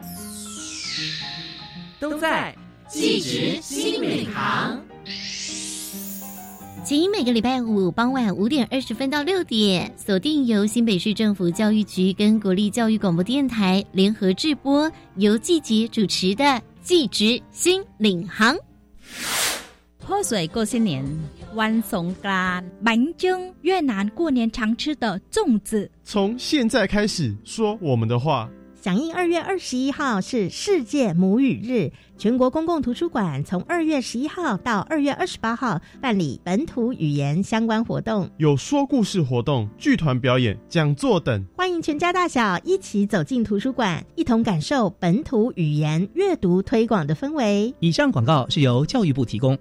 [1.99, 2.55] 都在
[2.87, 4.79] 技职新领航。
[6.85, 16.45] 请每个礼拜五傍晚五点二十分到六点，锁定由新北市政府教育局跟国立教育广播电台联合制播，由季杰主持的
[16.83, 18.55] 《季职新领航》。
[19.99, 21.03] 泼水过新年，
[21.55, 25.91] 万松干、满蒸越南过年常吃的粽子。
[26.03, 28.49] 从现在开始说我们的话。
[28.75, 31.89] 响应二月二十一号是世界母语日，
[32.19, 47.73] 全国公共图书馆从二月十一号到二月二十八号办理本土语言相关活动，有说故事活动、剧团表演、讲座等，欢迎全家大小一起走进图书馆，一同感受本土语言阅读推广的氛围。
[47.79, 49.57] 以上广告是由教育部提供。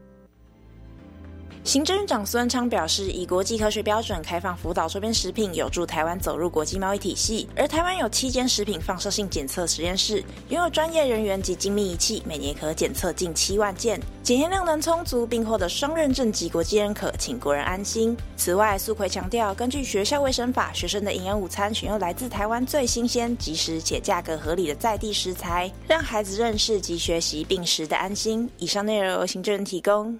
[1.64, 7.48] 行政院长苏文昌表示，以国际科学标准开放福岛周边食品，有助台湾走入国际贸易体系。
[7.56, 18.18] 而台湾有七间食品放射性检测实验室，拥有专业人员及精密仪器，每年可检测近七万件，检验量能充足，并获得双认证及国际认可，请国人安心。
[18.36, 28.50] 此外，苏奎强调，根据学校卫生法，学生的营养午餐选用来自台湾最新鲜、及时且价格合理的在地食材，让孩子认识及学习并食的安心。
[28.58, 30.20] 以上内容由行政提供。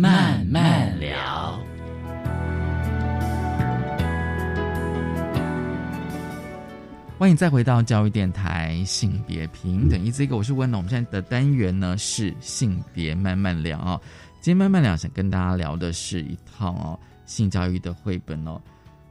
[0.00, 1.60] 慢慢聊。
[7.18, 10.78] 欢迎再回到教育电台性别平等，一这个我是温龙。
[10.78, 14.00] 我们现在的单元呢是性别慢慢聊哦。
[14.40, 18.62] 今天慢慢聊想跟大家聊的是一套哦性教育的绘本哦，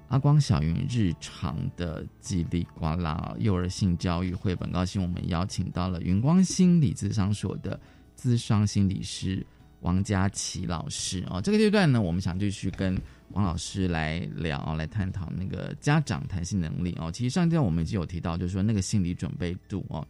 [0.08, 4.72] 阿光小云日常的叽里呱啦、幼儿性教育绘本。
[4.72, 7.78] 高兴我们邀请到了云光心理咨商所的
[8.18, 9.46] 咨商心理师
[9.82, 11.42] 王佳琪老师哦。
[11.42, 13.00] 这个阶段呢，我们想继续跟
[13.34, 17.12] 王老师来聊，来探讨那个家长弹性能力哦。
[17.12, 20.08] 其实上一段我们已经有提到，就是说那个心理准备度哦，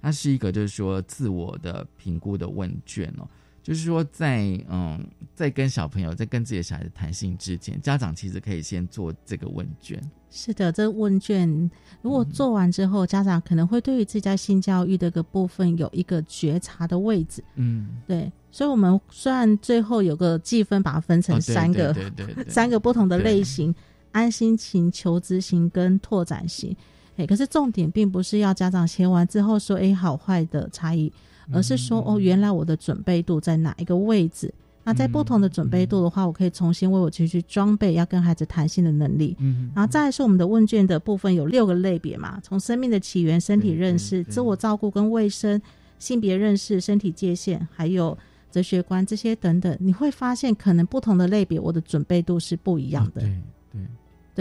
[0.00, 3.28] 它是一个就是说自我的评估的问卷哦。
[3.68, 4.98] 就是说在，嗯，
[5.34, 10.02] 在跟小朋友在跟自己的小孩子谈性之前，家长其实可以先做这个问卷。
[10.30, 17.44] 是的，这问卷如果做完之后，家长可能会对于自己在性教育的个部分有一个觉察的位置。
[17.56, 21.94] 嗯，对，所以我们虽然最后有个计分，把它分成三个、
[22.48, 23.74] 三个不同的类型：
[24.12, 26.74] 安心型、求知型跟拓展型。
[27.18, 31.12] 哎，可是重点并不是要家长写完之后说，哎，好坏的差异，
[31.52, 34.52] 而是说，哦，原来我的准备度在哪一个位置？
[34.84, 39.36] 那在不同的准备度的话，我可以重新为我去去装备要跟孩子谈性的能力。
[39.38, 45.60] 嗯，然后再来是我们的问卷的部分有六个类别嘛，从生命的起源、身体认识、自我照顾跟卫生、
[45.98, 48.16] 性别认识、身体界限，还有
[48.50, 53.20] 哲学观这些等等，你会发现可能不同的类别，我的准备度是不一样的。
[53.20, 53.82] 对对对，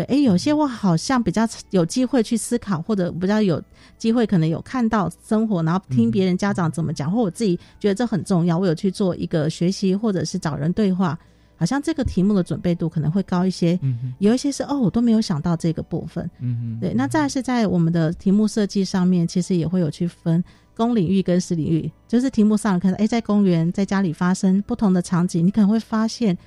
[0.06, 3.62] 哎，有些我好像比较有机会去思考，或者比较有
[3.98, 11.18] 机会可能有看到生活，然后听别人家长怎么讲，或我自己觉得这很重要，我有去做一个学习，或者是找人对话，
[11.56, 13.78] 好像这个题目的准备度可能会高一些。
[13.82, 16.30] 嗯有一些是哦，我都没有想到这个部分。
[16.40, 20.44] 嗯对，那再来是在我们的题目设计上面，其实也会有去分
[20.76, 26.38] 公领域跟私领域，就是题目上看到，哎，在公园、在家里发生不同的场景，你可能会发现，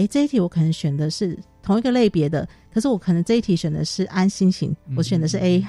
[0.00, 5.62] 哎，这一题我可能选的是同一个类别的，可是我可能这一题选的是安心型，我选的是 A，、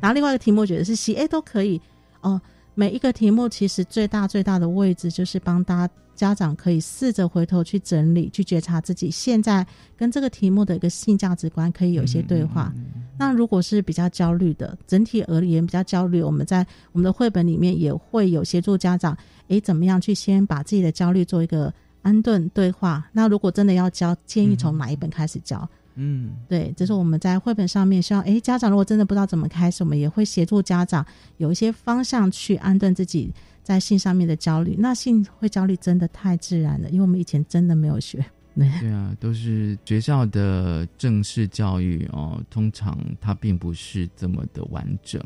[0.00, 1.80] 然后另外一个题目我觉得是 C，哎，都可以
[2.20, 2.40] 哦。
[2.76, 12.72] 每一个题目其实最大最大的位置就是帮大家家长可以试着回头去整理、去觉察自己现在跟这个题目的一个性价值观，可以有一些对话。
[13.16, 19.16] 那如果是比较焦虑的，整体而言比较焦虑，我们在我们的绘本里面也会有协助家长，
[19.48, 21.72] 诶，怎么样去先把自己的焦虑做一个
[22.04, 23.04] 安顿对话。
[23.10, 25.68] 那如果真的要教，建议从哪一本开始教？
[25.96, 31.04] 嗯，对，这是我们在绘本上面希望，诶，家长如果真的不知道怎么开始，我们也会协助家长
[31.36, 34.76] 有一些方向去安顿自己在性上面的焦虑。
[34.78, 38.24] 那性会焦虑真的太自然了，因为我们以前真的没有学。
[38.56, 45.20] 对啊，都是学校的正式教育哦，通常它并不是这么的完整，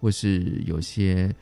[0.00, 1.34] 或是有些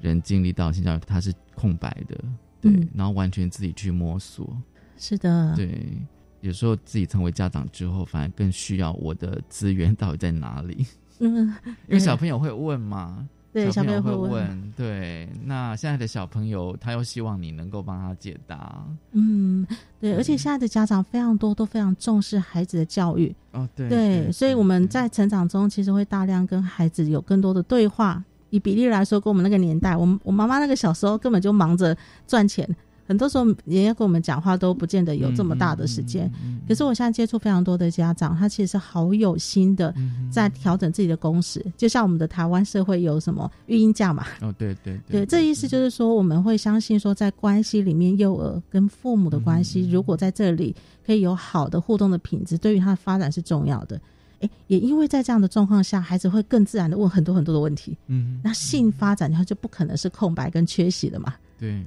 [0.00, 2.16] 人经历到性教育，它是空白的，
[2.62, 4.56] 对，嗯然后完全自己去摸索。
[4.96, 5.98] 是的，对，
[6.40, 10.86] 有时候自己成为家长之后，反而更需要我的资源到底在哪里，
[11.18, 11.54] 嗯，
[11.88, 13.28] 因为小朋友会问嘛。
[13.52, 19.66] 对，小朋友会会问，对，那现在的小朋友他又希望你能够帮他解答，嗯，
[20.00, 23.34] 对，而且现在的家长非常多，都非常重视孩子的教育。
[23.50, 28.24] 哦，对，对，所以我们在成长中其实会大量跟孩子有更多的对话。
[28.52, 32.68] 以比例来说，跟我们那个年代，我们我妈妈那个小时候根本就忙着赚钱，
[33.06, 36.30] 很多时候人家跟我们讲话都不见得有这么大的时间。
[36.68, 39.92] 可是我现在接触非常多的家长，他其实是好有心的，
[40.30, 41.64] 在调整自己的工时。
[41.78, 44.26] 就像我们的台湾社会有什么育婴假嘛？
[44.42, 53.98] 哦，对对对，这意思就是说，我们会相信说，在关系里面，幼儿跟父母的关系，如果在这里可以有好的互动的品质，对于他的发展是重要的。
[54.42, 57.96] 诶，也因为在这样的状况下，孩子会更自然的问很多很多的问题。
[58.06, 61.34] 嗯，那性发展它就不可能是空白跟缺席的嘛。
[61.58, 61.84] 对。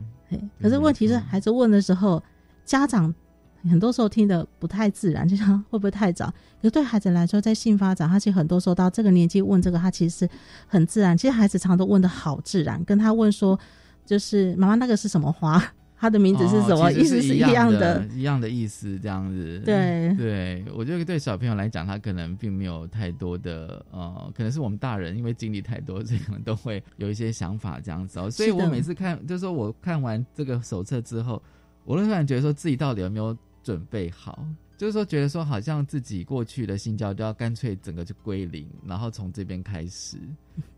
[0.60, 2.22] 可是问题是，孩子问的时候，
[2.66, 3.14] 家长
[3.70, 6.26] 很多时候听得不太自然， 就像会不会太早？
[6.62, 10.30] 可是对孩子来说，在性发展，他其实很多时候到这个年纪问这个，他其实是
[10.68, 11.18] 很自然。
[11.18, 13.58] 其实孩子常都问的好自然，跟他问说，
[14.06, 15.64] 就是妈妈那个是什么花？
[16.06, 16.86] 它的名字是什么？
[16.86, 19.60] 哦、意思是一样的，一样的意思，这样子。
[19.66, 28.30] 对对，我觉得对小朋友来讲，他可能并没有太多的呃，可能是我们大人因为经历太多，所以可能都会有一些想法这样子哦。
[28.30, 31.42] 所以我每次看，就是说我看完这个手册之后，
[31.86, 34.46] 我都突然觉得说自己到底有没有准备好？
[34.78, 40.20] 就是说觉得说好像自己过去的性教育都要干脆整个就归零，然后从这边开始，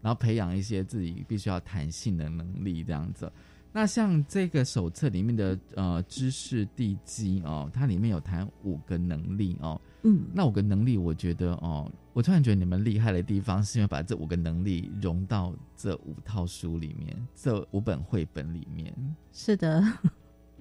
[0.02, 3.30] 然后培养一些自己必须要弹性的能力这样子。
[3.72, 18.92] 那像这个手册里面的呃知识地基哦，它里面有谈五个能力哦，嗯，那五个能力我觉得哦，我突然觉得你们厉害的地方是因为把这五个能力融到这五套书里面，这五本绘本里面。
[19.32, 19.84] 是的，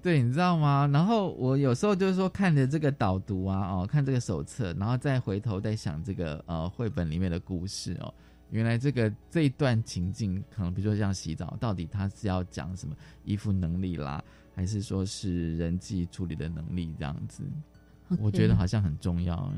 [0.02, 0.86] 对，你知道吗？
[0.92, 8.12] 然后我有时候就是说看着这个导读啊，哦，看这个手册，然后再回头再想这个呃绘本里面的故事哦。
[8.50, 14.22] 原来这个这一段情境，可能比如说像洗澡，到底他是要讲什么衣服能力啦，
[14.54, 17.42] 还是说是人际处理的能力这样子
[18.10, 18.18] ？Okay.
[18.20, 19.52] 我觉得好像很重要。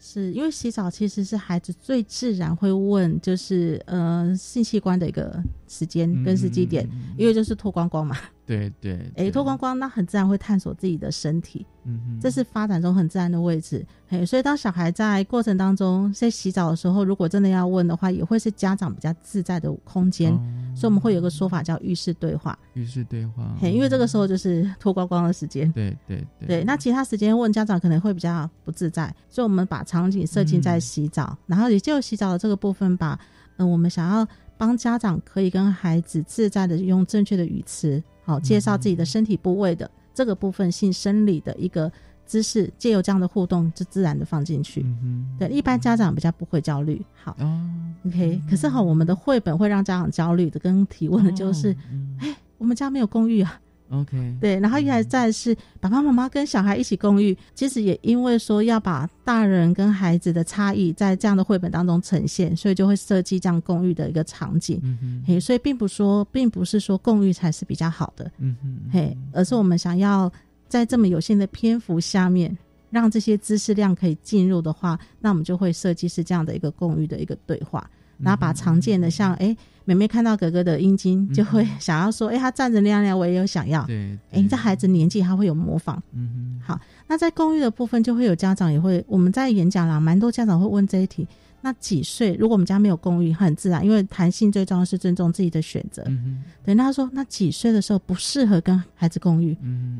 [0.00, 8.16] 是因为洗澡其实是孩子最自然会问，就是呃性器官的一个时间跟时机点，因为就是脱光光嘛。
[8.46, 13.84] 对对，哎、欸，脱光光，那很自然会探索自己的身体，嗯，这是发展中很自然的位置。
[14.08, 20.32] 嘿，所以当小孩在过程当中在洗澡的时候，如果真的要问的话，也会是家长比较自在的空间。
[20.32, 20.40] 哦、
[20.74, 22.58] 所以我们会有个说法叫浴室对话。
[22.74, 25.70] 浴室对话，嘿，因为这个时候就是脱光光的时间。
[25.72, 26.48] 对对对。
[26.48, 33.20] 对，那其他时间问家长可能会比较不自在，所以我们把场景设计在洗澡，嗯、然后也就洗澡的这个部分把，把
[33.58, 38.02] 嗯，我们想要帮家长可以跟孩子自在的用正确的语词。
[38.24, 41.88] 好，介绍自己的身体部位的、嗯、这个部分性生理的一个
[42.26, 44.82] 姿势，借由这样的互动，就自然的放进去。
[44.82, 47.00] 嗯、对，一般家长比较不会焦虑。
[47.22, 47.70] 好、哦、
[48.04, 48.50] ，OK、嗯。
[48.50, 51.70] 可是哈，我们的绘本会让家长焦虑的，跟提问的就是，
[52.18, 53.60] 哎、哦，我们家没有公寓啊。
[53.90, 64.80] OK，对，然后一来再是爸爸妈妈跟小孩一起共浴，其实也因为说要把大人跟孩子的差异在这样的绘本当中呈现，所以就会设计这样共浴的一个场景。
[64.82, 70.30] 嗯嘿，所以并不说，并不是说共浴才是比较好的，嗯哼，嘿，而是我们想要
[70.68, 72.56] 在这么有限的篇幅下面，
[72.90, 77.88] 让这些知识量可以进入的话，那我们就会设计是这样的一个共浴的一个对话。
[78.18, 83.84] 然后把常见的像哎，妹妹看到哥哥的阴茎，就会想要说，哎，他站着那样那样，我也有想要。
[83.86, 86.02] 对，哎，这孩子年纪，他会有模仿。
[86.12, 91.26] 嗯好，那在公寓的部分，就会有家长也会，我们在演讲啦，蛮多家长会问这一题。
[91.60, 92.34] 那几岁？
[92.34, 96.04] 如果我们家没有公寓，很自然，因为弹性最重要是尊重自己的选择。
[96.06, 99.56] 嗯对，那他说，那几岁的时候不适合跟孩子公寓？
[99.62, 99.98] 嗯，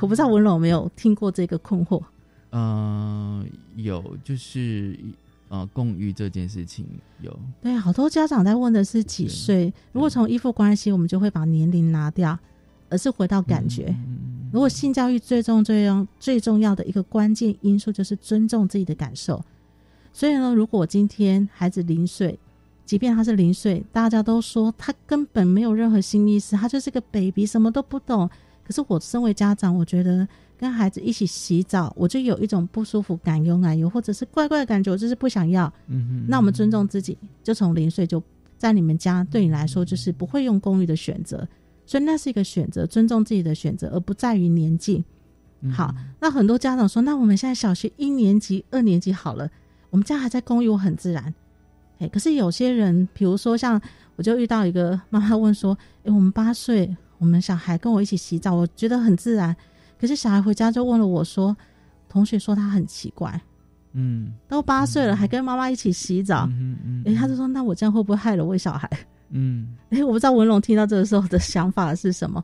[0.00, 2.02] 我不知道文龙有没有听过这个困惑。
[2.50, 3.44] 呃，
[3.76, 4.98] 有，就是。
[5.48, 6.86] 呃，共育这件事情
[7.20, 9.72] 有对好多家长在问的是几岁？
[9.92, 12.36] 如果从依附关系，我们就会把年龄拿掉，
[12.88, 13.86] 而是回到感觉。
[13.88, 19.44] 嗯、如果性教育最重、最重、最重要的一个关键因素就是尊重自己的感受。
[20.12, 22.38] 所以呢，如果今天孩子零岁，
[22.84, 28.28] 即便他是零岁，大家都说他根本没有任何新意识，他就是个 baby，什么都不懂。
[28.64, 30.26] 可是我身为家长，我觉得
[30.56, 35.72] 跟孩子一起洗澡，我就有一种不舒服感，有奶油或者是怪怪的感觉，我就是不想要。
[35.88, 38.22] 嗯哼，那我们尊重自己，就从零岁就
[38.56, 41.46] 在你们家，对你来说就是不会用公寓的选择，
[41.84, 45.04] 所以那是一个选择，尊重自己的选择，而不在于年纪。
[45.72, 49.50] 好，那很多家长说，那我们现在小学一年级、二年级好了，
[49.90, 51.34] 我们家还在公寓，我很自然。
[51.98, 53.80] 哎，可是有些人，比如说像
[54.16, 59.56] 我就遇到一个妈妈问说，哎，我们八岁，我们小孩跟我一起洗澡，我觉得很自然。
[60.00, 61.56] 可是小孩回家就问了我说
[62.08, 63.40] ：“同学说他很奇怪，
[63.92, 68.88] 嗯，都八岁了还跟妈妈一起洗澡，嗯嗯，哎，他就说那我这样会不会害了我小孩？
[69.30, 72.42] 嗯，哎，我不知道文龙听到这个时候的想法是什么。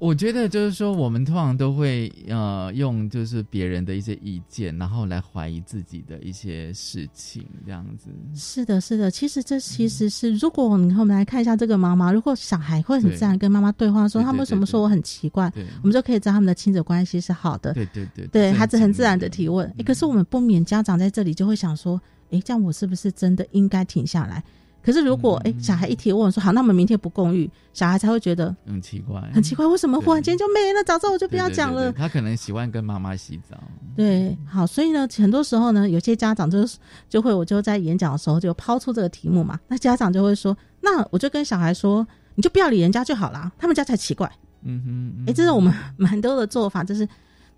[0.00, 8.08] 我觉得就是说，我们通常都会呃用就是别人的一些意见，然后来怀疑自己的一些事情，这样子。
[8.34, 9.10] 是的，是的。
[9.10, 17.74] 其实这其实是，如果你我们来看一下这个妈妈，如果小孩会很自然跟妈妈对话，说他们为什么说我很奇怪，我们就可以知道他们的亲子关系是好的。
[17.74, 19.70] 对对对，对孩子很自然的提问。
[19.78, 24.42] 哎，可是我们不免家长在这里就会想说，哎，这样我是不是真的应该停下来？
[24.82, 30.82] 可是如果哎，小孩一提问说好，那我们明天不共浴，小孩才会觉得很奇怪，很奇怪，为什么忽然间就没了？
[30.84, 31.92] 早知道我就不要讲了。
[31.92, 33.56] 他可能喜欢跟妈妈洗澡。
[33.94, 36.78] 对，好，所以呢，很多时候呢，有些家长就是
[37.08, 44.30] 就会，我就在演讲的时候就抛出这个题目嘛，那家长就会说，那我就跟小孩说，你就不要理人家就好啦，他们家才奇怪。
[44.62, 47.06] 嗯哼，哎，这是我们蛮多的做法，就是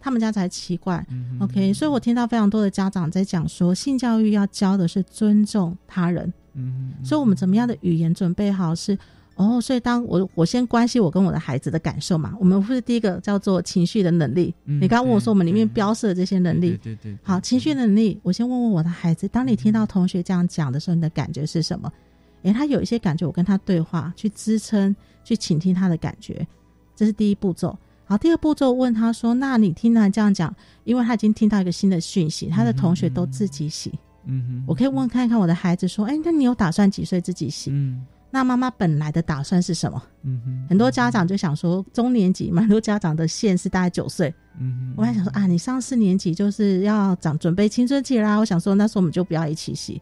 [0.01, 1.05] 他们家才奇怪。
[1.41, 6.33] OK，所以我听到非常多的家长在讲说，性教育要教的是尊重他人。
[6.55, 8.97] 嗯，所以我们怎么样的语言准备好是
[9.37, 14.55] 哦，所以当我我先关心我跟我的孩子的感受嘛，我们不是第一个叫做情绪的能力。
[14.65, 21.91] 你刚刚问我说我们里面标示的这些能力，对对，好，情绪能力，我先问问我的孩子，当你听到同学这样讲的时候，你的感觉是什么？
[22.43, 24.95] 诶，他有一些感觉，我跟他对话，去支撑，
[25.25, 26.47] 去倾听他的感觉，
[26.95, 27.77] 这是第一步骤。
[28.05, 33.91] 好，第二步骤问他说，那你听他这样讲，因为他已经听到一个新的讯息，他的同学都自己洗。
[33.95, 37.71] 嗯哼，我可以问看看我的孩子说，哎，那你有打算几岁自己洗？
[37.73, 40.03] 嗯，那妈妈本来的打算是什么？
[40.23, 44.33] 嗯哼，很多家长就想说中年级，蛮多家长的线是大概九岁。
[44.61, 48.37] 嗯哼，我还想说啊，你上四年级就是要长准备青春期啦。
[48.37, 50.01] 我想说那时候我们就不要一起洗。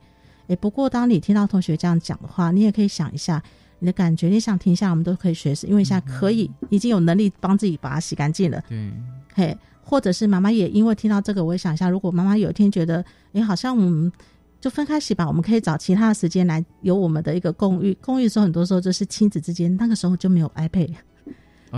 [0.48, 3.42] 哎，不过当你听到同学这样讲的话，你也可以想一下
[3.78, 4.28] 你的感觉。
[4.28, 8.62] 你想停下，我们都可以学习，因为现在可以已经有能力帮自己把它洗干净了。
[8.68, 8.92] 对，
[9.34, 9.56] 嘿。
[9.90, 14.12] 或者是妈妈也因为听到这个，我也想一下，如果妈妈有一天觉得，哎，好像我们
[14.60, 17.92] 就分开洗吧，我们可以找其他的时间来有我们的一个共浴。
[18.00, 20.94] 共浴的时候，很多时候就是亲子之间，那个时候就没有 iPad，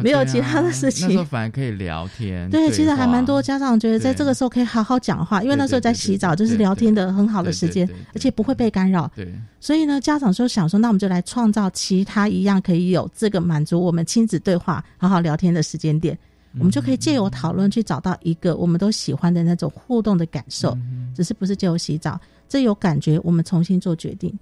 [0.02, 2.50] 没有其他的事情，那时候反而可以聊天。
[2.50, 9.10] 对，其实还蛮多家长觉得在这个时候可以好好讲话，因为那时候在洗澡，就是聊天的很好的时间，而且不会被干扰。
[9.16, 16.18] 对，所以呢，家长就想说，那我们就来创造其他一样可以有这个满足我们亲子对话、好好聊天的时间点。
[16.58, 20.76] 我们就可以借由讨论去找到一个我们都喜欢的那种互动的感受，
[21.14, 24.36] 只是不是借由洗澡，这有感觉，我们重新做决定。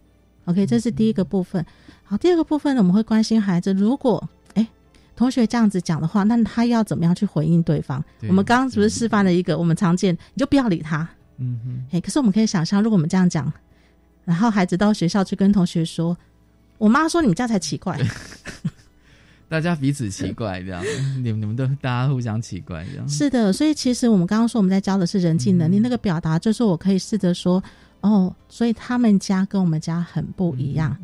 [0.47, 1.65] OK，这是第一个部分。
[2.03, 4.67] 好，第二个部分呢，我们会关心孩子，如果哎
[5.15, 8.03] 同学这样子讲的话，那他要怎么样去回应对方？
[8.29, 11.09] 我们刚刚是不是示范了一个我们常见，你就不要理他。
[11.37, 11.85] 嗯哼。
[11.93, 13.53] 哎，可是我们可以想象，如果我们这样讲，
[14.25, 16.17] 然后孩子到学校去跟同学说
[16.79, 17.97] ：“我妈说你们家才奇怪。”
[19.51, 20.81] 大家彼此奇怪，这样，
[21.23, 23.09] 你们你们都大家互相奇怪，这样。
[23.09, 27.61] 是的，所以其实我们刚刚说我们在教的是人际能力，那个表达就是我可以试着说，
[28.01, 30.97] 哦，所以他们家跟我们家很不一样。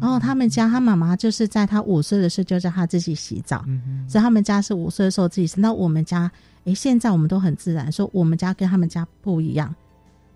[0.00, 3.64] 然后他们家他妈妈就是在他五岁的时候就叫他自己洗澡，
[4.06, 5.58] 所以他们家是五岁的时候自己洗。
[5.58, 6.30] 那我们家，
[6.64, 9.74] 诶，现在我们都很自然说我们家跟他们家不一样。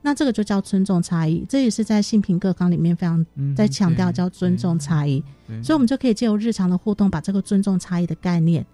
[0.01, 3.25] 那这个就叫尊重差异，这也是在性平各纲里面非常
[3.57, 5.23] 在强调叫尊重差异，
[5.63, 8.65] 所以我们就可以借由日常的互动，把这个尊重差异的概念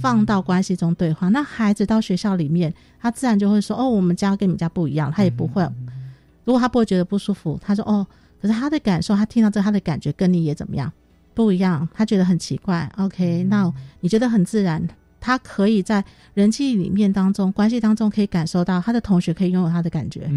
[0.00, 1.28] 放到关系中对话。
[1.28, 5.62] 那孩子到学校里面，他自然就会说：“哦，我们家跟你们家不一样。”他也不会，
[6.44, 8.06] 如果他不会觉得不舒服，他说：“哦，
[8.42, 10.92] 可是他的感受，他听到这，他的感觉跟你也怎么样
[11.32, 11.88] 不一样？
[11.94, 12.90] 他觉得很奇怪。
[12.96, 14.86] ”OK，那你觉得很自然。
[15.20, 16.02] 他可以在
[16.34, 20.28] 人际里面当中关系当中可以感受到他的同学可以拥有他的感觉，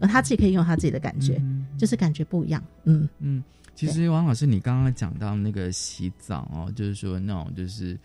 [0.00, 1.40] 而他自己可以拥有他自己的感觉，
[1.78, 2.62] 就是感觉不一样。
[2.84, 3.42] 嗯嗯，
[3.74, 7.98] 其实王老师，你刚刚讲到那个洗澡哦，就是说那种就是，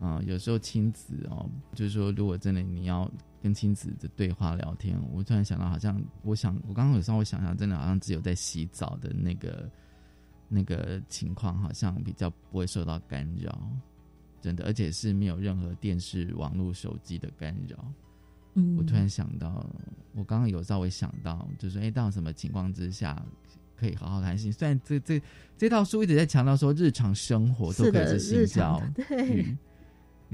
[0.00, 3.10] 嗯，有时候亲子哦，就是说如果真的你要
[3.42, 9.70] 跟亲子的对话聊天，我突然想到，好像我想我刚刚有稍微想想，真的好像只有在洗澡的那个
[10.48, 13.70] 那个情况，好像比较不会受到干扰。
[14.44, 17.92] 真的，而且是没有任何电视、网络、手机的干扰。
[18.52, 19.66] 嗯，我突然想到，
[20.14, 23.24] 我刚刚有稍微想到，就是哎，到什么情况之下
[23.74, 24.52] 可以好好谈心？
[24.52, 25.22] 虽然这这
[25.56, 29.56] 这套书一直在强调说日常生活都可以是性教育，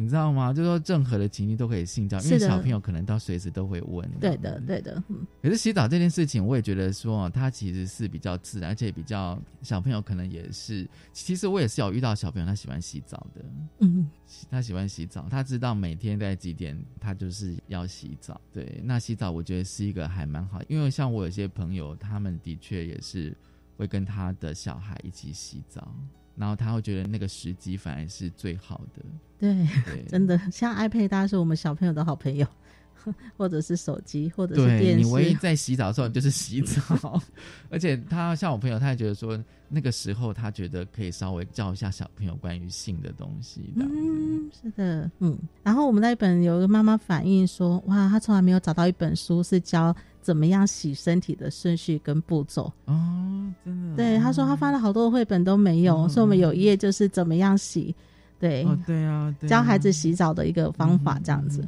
[0.01, 0.51] 你知道吗？
[0.51, 4.11] 就说任何的情境都可以信教，因为小朋友可能到随时都会问。
[4.19, 10.89] 对的，对的，嗯，可是洗澡这件事情，我也觉得说，它其实是比较自然，而且比较小朋友可能也是。
[11.13, 13.45] 其实我也是有遇到小朋友，他喜欢洗澡的，
[13.81, 14.09] 嗯，
[14.51, 18.41] 他喜欢洗澡，他知道每天在几点，他就是要洗澡。
[18.51, 23.37] 对，那洗澡我觉得是一个还蛮好，因为像我有些朋友，他们的确也是
[23.77, 25.95] 会跟他的小孩一起洗澡，
[26.41, 29.05] 然后他会觉得那个时机反而是最好的。
[29.39, 32.47] 对，对 真的，像 iPad 大家是我们小朋友的好朋友，
[33.37, 35.05] 或者是手机，或者是对电视。
[35.05, 37.21] 你唯一在洗澡的时候就是洗澡，
[37.71, 39.39] 而且他像我朋友，他也觉得说
[39.69, 43.85] 那个时候他觉得可以稍微教一下小朋友关于性的东西的。
[43.85, 45.39] 嗯，是的，嗯。
[45.63, 52.73] 然后我们那一本有一个妈妈反映说，哇，她从来没有找到一本书是教怎么样洗身体的顺序跟步骤。
[52.87, 53.97] 哦，真的。
[53.97, 57.95] 对，他说他发了好多绘本都没有，所以我们有一页就是怎么样洗，
[58.39, 61.67] 对，哦，对啊，对啊教孩子洗澡的一个方法，这样子。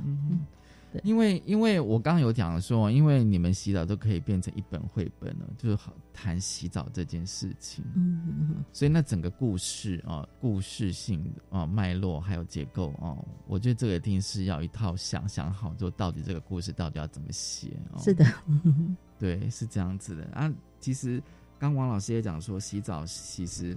[1.03, 7.85] 因为因为我刚刚有讲说，因为你们洗澡都可以变成一本绘本了，就是好谈洗澡这件事情。
[7.95, 8.65] 嗯嗯嗯。
[8.73, 17.69] 所以那整个故事啊，故事性啊脉络还有结构哦，我觉得这个一定是要一套想想好，就到底这个故事到底要怎么写。
[17.93, 18.25] 哦、是的，
[19.19, 20.53] 对，是这样子的啊。
[20.79, 21.23] 其实
[21.59, 23.77] 刚王老师也讲说，洗澡其实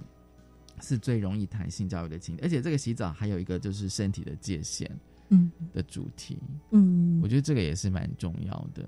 [0.80, 4.90] 是最容易谈性教育的情节，而且这个洗澡还有一个就是身体的界限。
[5.28, 6.38] 嗯的主题，
[6.70, 8.84] 嗯，我觉得这个也是蛮重要的。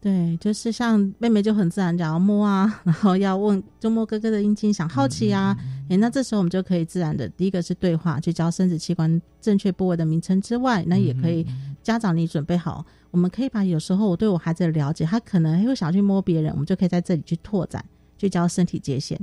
[0.00, 5.56] 对，就是像妹妹就很自然讲要摸啊， 然后要问就摸哥哥的阴茎，想好奇啊，
[5.88, 17.84] 哎、嗯那这时候我们就可以自然的，第一个是对话，去教生殖器官正确部位的名称之外，那也可以嗯家长你准备好，我们可以把有时候我对我孩子的了解，他可能会想去摸别人，我们就可以在这里去拓展，
[18.18, 19.16] 去教身体界限。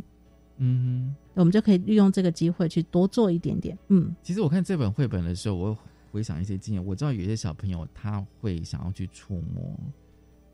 [0.61, 3.77] 嗯我们就可以利用这个机会去多做一点点。
[3.87, 5.77] 嗯，其实我看这本绘本的时候，我
[6.11, 9.77] 回想一些经验，我知道有些小朋友他会想要去触摸，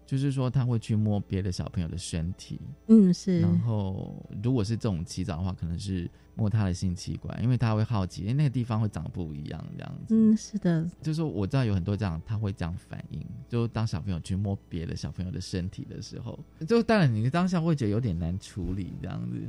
[0.05, 3.39] 就是说他会去摸别的小朋友的身体，嗯是。
[3.41, 10.13] 然后如果是这种洗澡的话，可能是摸他的性器官，因为他会好奇，因为，那个地方会长不一样这样子。
[10.15, 10.85] 嗯，是的。
[11.01, 16.37] 就是我知道有很多这样，他会这样反应，就当小朋友去摸别的小朋友的身体的时候，
[16.67, 19.41] 就当然你当下会觉得有点难处理这样子。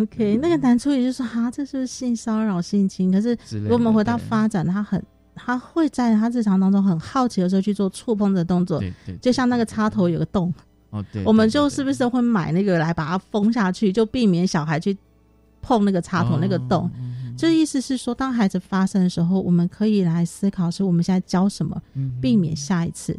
[0.00, 3.10] OK，那个难处理就是说，哈，这是不是性骚扰、性侵？
[3.10, 5.04] 可是如果我们回到发展，他很，
[5.38, 10.52] 他会在他日常当中很好奇的时候去做触碰的动作，对对就像那个插头有个洞，
[10.90, 14.96] 哦，对，我们就是不是会买那个来把它封下去，就避免小孩去
[15.62, 16.90] 碰那个插头那个洞。
[17.38, 23.16] 这意思是说，当孩子发生的时候，我们可以来思考是我们现在教什么，嗯避免下一次。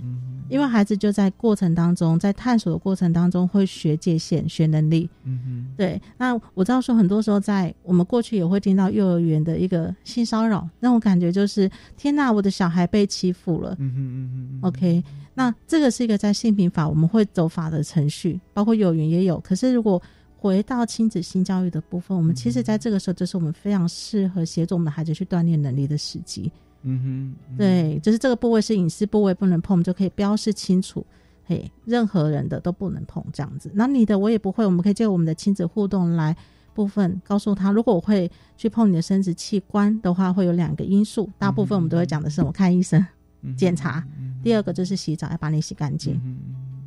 [0.49, 5.07] 因为孩子就在过程当中，在探索的过程当中会学界限、学能力。
[5.23, 13.75] 嗯哼，对，那我知道说很多时候在我们过去也会听到幼儿园的一个性骚扰，那种感觉就是天哪，我的小孩被欺负了。
[13.79, 15.03] 嗯哼嗯哼嗯 OK，
[15.35, 19.39] 那这个是一个在性平法我们会走法的程序，包括幼儿园也有。
[19.39, 20.01] 可是如果
[20.41, 26.49] 回到亲子性教育的部分，我们其实在这个时候，就是我们非常适合协助我们的孩子去锻炼能力的时机。
[26.83, 31.05] 嗯哼，对，就是这个部位是隐私部位，不能碰，我们就可以标示清楚。
[31.45, 33.69] 嘿，任何人的都不能碰，这样子。
[33.73, 36.33] 那你的我也不会，我们可以借我们的亲子互动来
[36.73, 41.29] 部分告诉他，如果我会去碰你的生殖器官的话，会有两个因素。
[41.37, 43.05] 大部分我们都会讲的是我看医生
[43.41, 44.01] 嗯检查，
[44.41, 46.13] 第二个就是洗澡要把你洗干净。
[46.23, 46.37] 嗯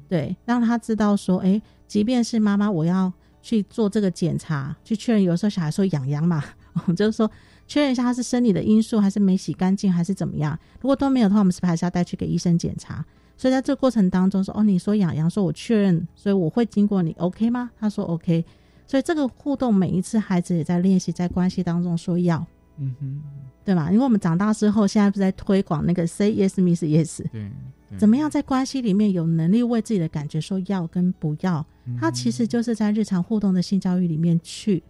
[0.08, 3.12] 对，让他知道说，哎，即便是妈妈我要
[3.42, 6.42] 去做这个检查，去确认，有时候小孩说痒痒嘛，
[6.74, 7.30] 我 们就是说
[7.66, 10.58] 确认一下他是生理的因素，还是没洗干净，还是怎么样。
[10.80, 13.04] 如果都没有的话，我们是不是还是要带去给医生检查？
[13.36, 17.70] 所以在这个过程当中说，哦，你说痒痒，说我确认，所以我会经过你，OK 吗？
[17.78, 18.44] 他说 OK。
[18.86, 22.44] 所以这个互动每一次孩子也在练习，在关系当中说要，
[22.76, 23.20] 嗯哼，
[23.64, 23.90] 对吧？
[23.90, 27.50] 因为我们长大之后，现在不是在推广那个 say yes means yes，对
[27.98, 31.64] 怎么样在关系里面有能力为自己的感觉说要跟不要？
[31.86, 34.82] 嗯它其实就是在日常互动的性教育里面去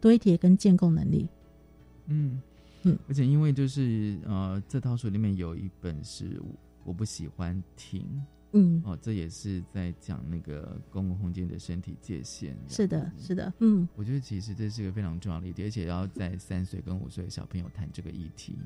[0.00, 1.28] 堆叠跟建构能力。
[2.06, 2.40] 嗯
[2.82, 6.48] 嗯，而且因为就是呃，这套书里面有一本是我
[6.84, 8.06] 我不喜欢听，
[8.52, 12.56] 嗯哦，这也是在讲那个公共空间的身体界限。
[12.68, 18.56] 是的，是的，嗯，我觉得其实这是一个非常重要的议题，而且要在三岁跟五岁的小朋友谈这个议题。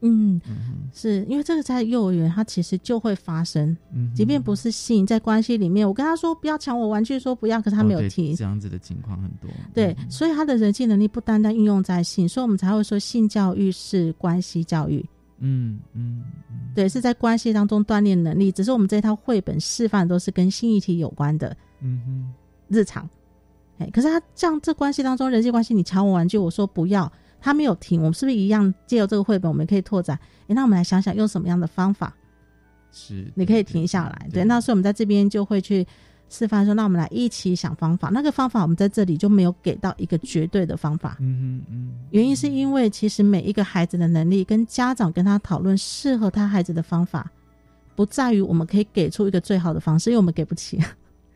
[0.00, 8.34] 嗯，嗯是因为这个在幼儿园它其实就会发生，嗯即便不是性，在关系里面，我跟他说不要抢我玩具，说不要，可是他没有听。
[8.36, 9.50] 这样子的情况很多。
[9.74, 15.04] 对，所以他的人际能力不单单运用在性，所以我们才会说性教育是关系教育。
[15.40, 18.50] 嗯嗯嗯，对，是在关系当中锻炼能力。
[18.50, 22.32] 只是我们这套绘本示范都是跟性议题有关的嗯哼，
[22.68, 23.08] 日常。
[23.78, 30.18] 哎，可是他这样这关系当中人际关系，你抢我玩具，我说不要，他没有停，我们是不是一样借由这个绘本，我们可以拓展？
[30.48, 32.14] 诶，那我们来想想用什么样的方法，
[32.92, 34.28] 是你可以停下来。
[34.32, 35.86] 对，那所以我们在这边就会去
[36.28, 38.08] 示范说，那我们来一起想方法。
[38.08, 41.16] 那个方法我们在这里就没有给到一个绝对的方法。
[41.20, 47.30] 嗯嗯嗯，原因是因为其实每一个孩子的能力跟家长跟他讨论适合他孩子的方法，
[47.94, 50.78] 不在于我们可以给出一个最好的方式，因为我们给不起。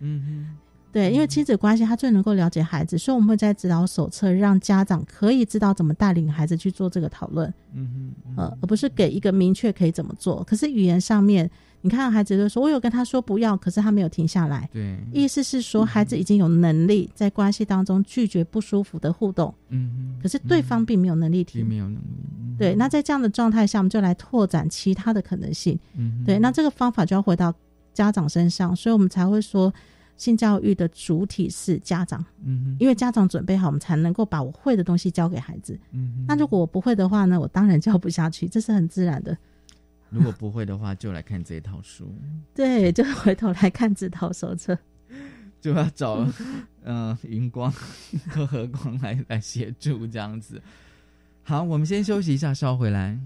[0.00, 0.56] 嗯哼。
[0.92, 10.44] 对，因为亲子关系他最能够了解孩子，所以我们会在指导手册让家长可以知道怎么带领孩子去做这个讨论，嗯哼，呃，而不是给一个明确可以怎么做。
[10.44, 22.56] 可是语言上面，你看孩子就说：“我有跟他说不要，可是他没有停下来。”对，意思是说孩子已经有能力在关系当中拒绝不舒服的互动，嗯可是对方并没有能力停，没有能力。
[22.58, 25.78] 对，那在这样的状态下，我们就来拓展其他的可能性。
[25.96, 27.54] 嗯，对，那这个方法就要回到
[27.94, 29.72] 家长身上，所以我们才会说。
[30.22, 35.76] 性教育的主体是家长，嗯，因为家长准备好，我们才能够把我会的东西教给孩子。
[35.90, 39.36] 嗯，那如果我不会的话呢，我当然教不下去，这是很自然的。
[40.10, 42.14] 如果不会的话，就来看这一套书。
[42.54, 44.78] 对，就回头来看这套手册，
[45.60, 46.24] 就要找
[46.84, 47.72] 嗯云光
[48.30, 50.62] 和和光来来协助这样子。
[51.42, 53.18] 好，我们先休息一下，稍回来。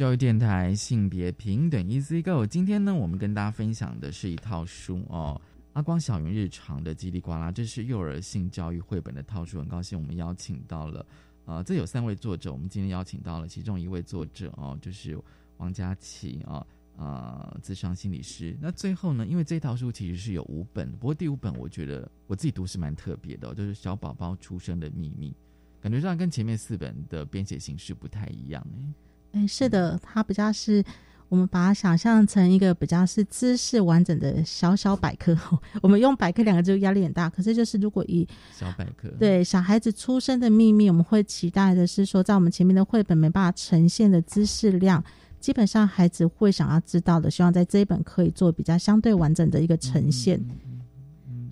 [0.00, 5.38] 教育电台性别平等 Easy Go，今天呢，我们跟大家分享的是一套书哦，
[5.74, 9.58] 阿光小云日常的叽里呱啦，这是幼儿性教育绘本的套书。
[9.58, 11.04] 很高兴我们邀请到了，
[11.44, 15.22] 呃，这有三位作者，我们今天邀请到了其中一位作者哦，就是
[15.58, 18.56] 王佳琪啊，呃，智商心理师。
[18.58, 25.36] 那最后呢，因为这套书其实是有五本，不过第五本我觉得我自己读是蛮特别的，就是小宝宝出生的秘密，
[25.78, 28.94] 感觉上跟前面四本的编写形式不太一样哎。
[29.32, 30.82] 哎，是的，它比较是
[31.28, 35.36] 我们把它想象成一个比较是知识完整的小小百科。
[35.80, 45.02] 我们用百科两个字压力很大，可是就是如果以小百科对小孩子出生的秘密，我们会期待的是说，在我们前面的绘本没办法呈现的知识量，
[45.38, 50.40] 基本上孩子会想要知道的，希望在这一本可以做比较相对完整的一个呈现。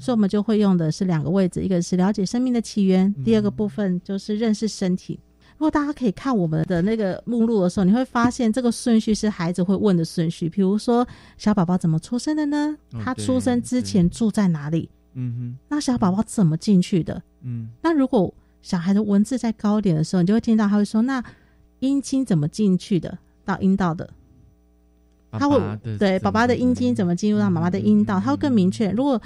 [0.01, 5.21] 所以，我们就会用的是两个位置，一个是了解生命的起源，第二个部分就是认识身体。
[5.59, 10.49] 如果大家可以看我们的那个目录的时候，你会发现这个顺序是孩子会问的顺序。
[10.49, 11.07] 比如说，
[11.37, 12.77] 小宝宝怎么出生的呢？
[13.05, 14.89] 他出生之前住在哪里？
[15.15, 15.59] 嗯哼。
[15.69, 17.21] 那小宝宝怎么进去的？
[17.43, 17.71] 嗯。
[17.83, 18.33] 那如果
[18.63, 21.23] 小孩的文字在高点的时候，你就会听到他会说：“那
[21.81, 23.19] 阴茎怎么进去的？
[23.45, 24.09] 到阴道的？”
[25.33, 25.61] 他会
[25.99, 28.21] 对爸爸的阴茎怎么进入到妈妈的阴道？
[28.21, 28.93] 他会更明确。
[28.93, 29.21] 如果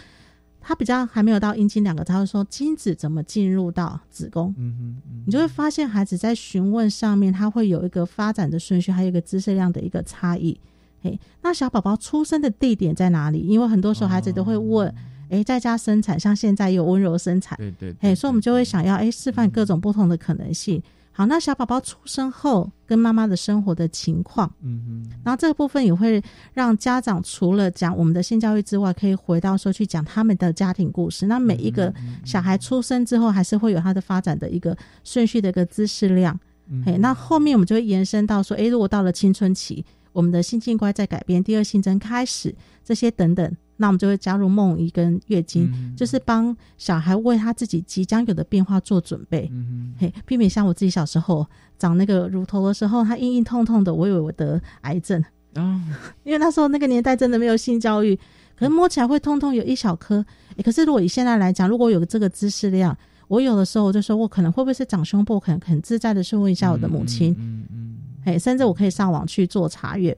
[0.62, 4.54] 他比较还没有到阴茎两个，他会说精子怎么进入到子宫？
[4.56, 10.58] 嗯哼，你就会发现孩子在询问上面，他会有一个发展的顺序，还有一个知识量的一个差异。
[11.02, 13.40] 嘿，那小宝宝出生的地点在哪里？
[13.40, 14.94] 因为很多时候孩子都会问，
[15.28, 20.80] 哎，在家生产，像现在有温柔生产，对对，嘿，所以我们就会想要哎示范各种不同的可能性。
[21.14, 26.22] 好，那小宝宝出生后跟妈妈的生活的情况，嗯嗯，然后这个部分也会
[26.54, 31.26] 让家长除了讲我们的性教育之外，可以回到说去讲他们的家庭故事。
[31.26, 31.92] 那每一个
[32.24, 36.38] 小孩出生之后，还是会有他的发展的一个顺序的一个知识量。
[36.86, 43.54] 嘿，那后面我们就会延伸到说，诶，如果到了青春期，我们的性器官在改变，第二性征开始，这些等等。
[43.82, 49.50] 那我们就会加入梦遗跟月经，就是帮小孩为他自己即将有的变化做准备，
[49.98, 51.44] 嘿，避免像我自己小时候
[51.80, 55.20] 长那个乳头的时候，它硬硬痛痛的，我以为我得癌症
[55.56, 55.80] 哦，
[56.22, 58.14] 因为那时候那个年代真的没有性教育，
[58.54, 60.24] 可能摸起来会痛痛，有一小颗。
[60.64, 70.16] 可是如果以现在来讲，如果有这个知识量，我有的时候我就说我可能会不会是长胸部，可能很自在的去问一下我的母亲，嗯嗯，嘿，甚至我可以上网去做查阅，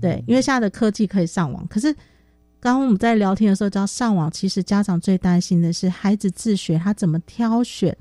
[0.00, 1.94] 对，因为现在的科技可以上网，可是。
[2.64, 7.94] 刚刚我们在聊天的时候，叫上网，其实家长最担心的是孩子自学，他怎么挑选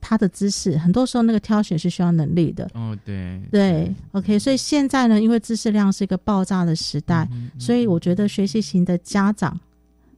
[0.00, 0.76] 他的知识？
[0.76, 2.68] 很多时候那个挑选是需要能力的。
[2.74, 4.36] 哦，对，对，OK。
[4.36, 9.56] 所以现在呢，因为知识量是一个爆炸的时代，所以我觉得学习型的家长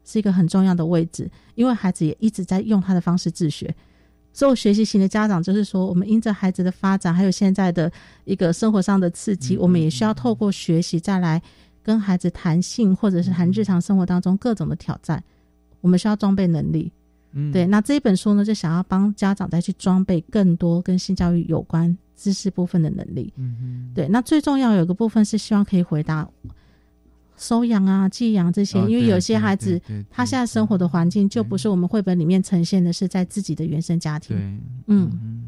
[0.06, 3.74] 是一个很重要的位置，因为孩子也一直在用他的方式自学。
[4.32, 7.92] 所以学习型的家长就是说，我们因着孩子的发展，还有现在的
[8.24, 11.42] 一个生活上的刺激，我们也需要透过学习再来。
[11.88, 15.24] 跟孩子谈性，或者是谈日常生活当中各种的挑战，
[15.80, 16.92] 我们需要装备能力。
[17.32, 23.32] 嗯对，那这一本书呢，就想要帮家长再去装备更多跟性教育有关知识部分的能力。
[23.36, 26.28] 嗯对，那最重要有个部分是希望可以回答
[27.38, 29.80] 收养啊、寄养这些，哦因为有些孩子
[30.10, 34.36] 他现在生活的环境就不是我们绘本里面呈现的，是在自己的原生家庭。
[34.36, 34.42] 对，
[34.88, 35.42] 嗯嗯，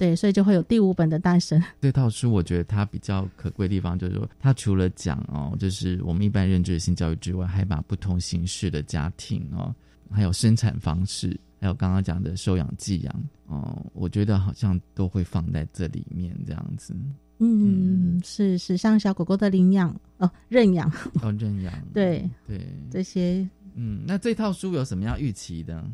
[0.00, 1.62] 对，所以就会有第五本的诞生。
[1.78, 9.74] 这套书我觉得它比较可贵的地方就是说，它除了讲哦，就是我们一般认知的性教育之外，还把不同形式的家庭哦，
[10.10, 16.96] 还有生产方式，还有刚刚讲的收养、寄养哦，我觉得好像都会放在这里面这样子。
[17.38, 20.90] 嗯，是是，像小狗狗的领养哦，认养，
[21.20, 25.84] 哦，认养，对对，这些嗯，那这套书有什么样预期的？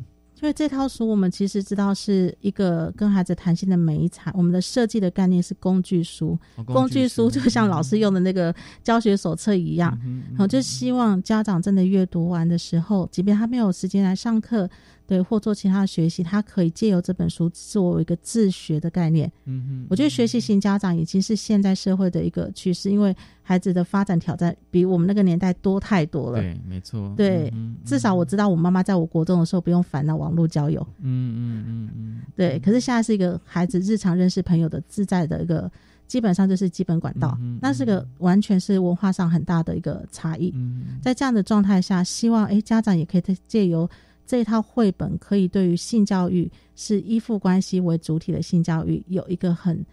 [0.41, 7.29] 因为这套书我们其实知道是一个跟孩子谈心的美彩，我们的设计的概念是工具书，哦工具书。
[7.29, 9.97] 就像老师用的那个教学手册一样，
[10.29, 14.69] 然后就希望家长真的阅读完的时候，即便他没有时间来上课，
[15.07, 19.31] 对，或做其他的学习，他可以借由这本书作为一个自学的概念。
[19.45, 26.41] 嗯哼，我觉得学习型家长已经是现在社会的一个趋势，因为孩子的发展挑战比我们那个年代多太多了。
[26.41, 30.85] 对，没错，对，嗯至少我知道我妈妈在我国中的时候不用烦恼网络交友。
[30.99, 35.71] 嗯嗯嗯嗯，对，可是现在是一个孩子日常认识朋友的自在的一个，
[36.05, 40.51] 基本上就是基本管道，嗯那是个完全是文化上很大的一个差异。
[40.53, 43.89] 嗯在这样的状态下，希望诶家长也可以借由
[44.27, 49.83] 这套绘本，可以对于性教育是依附关系为主体的性教育有一个很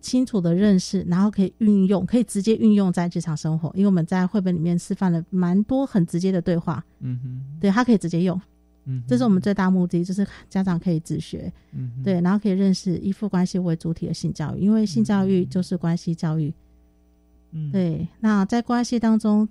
[0.00, 3.70] 清楚的认识，然后可以运用，可以直接运用在日常生活。
[3.74, 8.38] 因为我们在绘本里面示范了蛮多很直接的对话，嗯哼，对他可以直接用。
[8.86, 16.52] 嗯，这是我们最大目的，就是家长可以自学，嗯，对，然后可以认识依附关系为主体的性教育，因为性教育就是关系教育。
[17.52, 19.48] 嗯，对，那在关系当中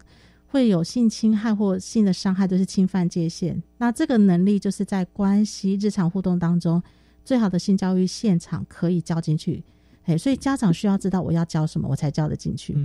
[0.54, 3.60] 会有性侵害或性的伤害，都是侵犯界限。
[3.80, 6.80] 那这个能力就是在关系日常互动当中，
[7.26, 9.64] 最好的性教育现场可以教进去。
[10.04, 12.78] 哎，所以家长需要知道我要教什么，我才教得进去。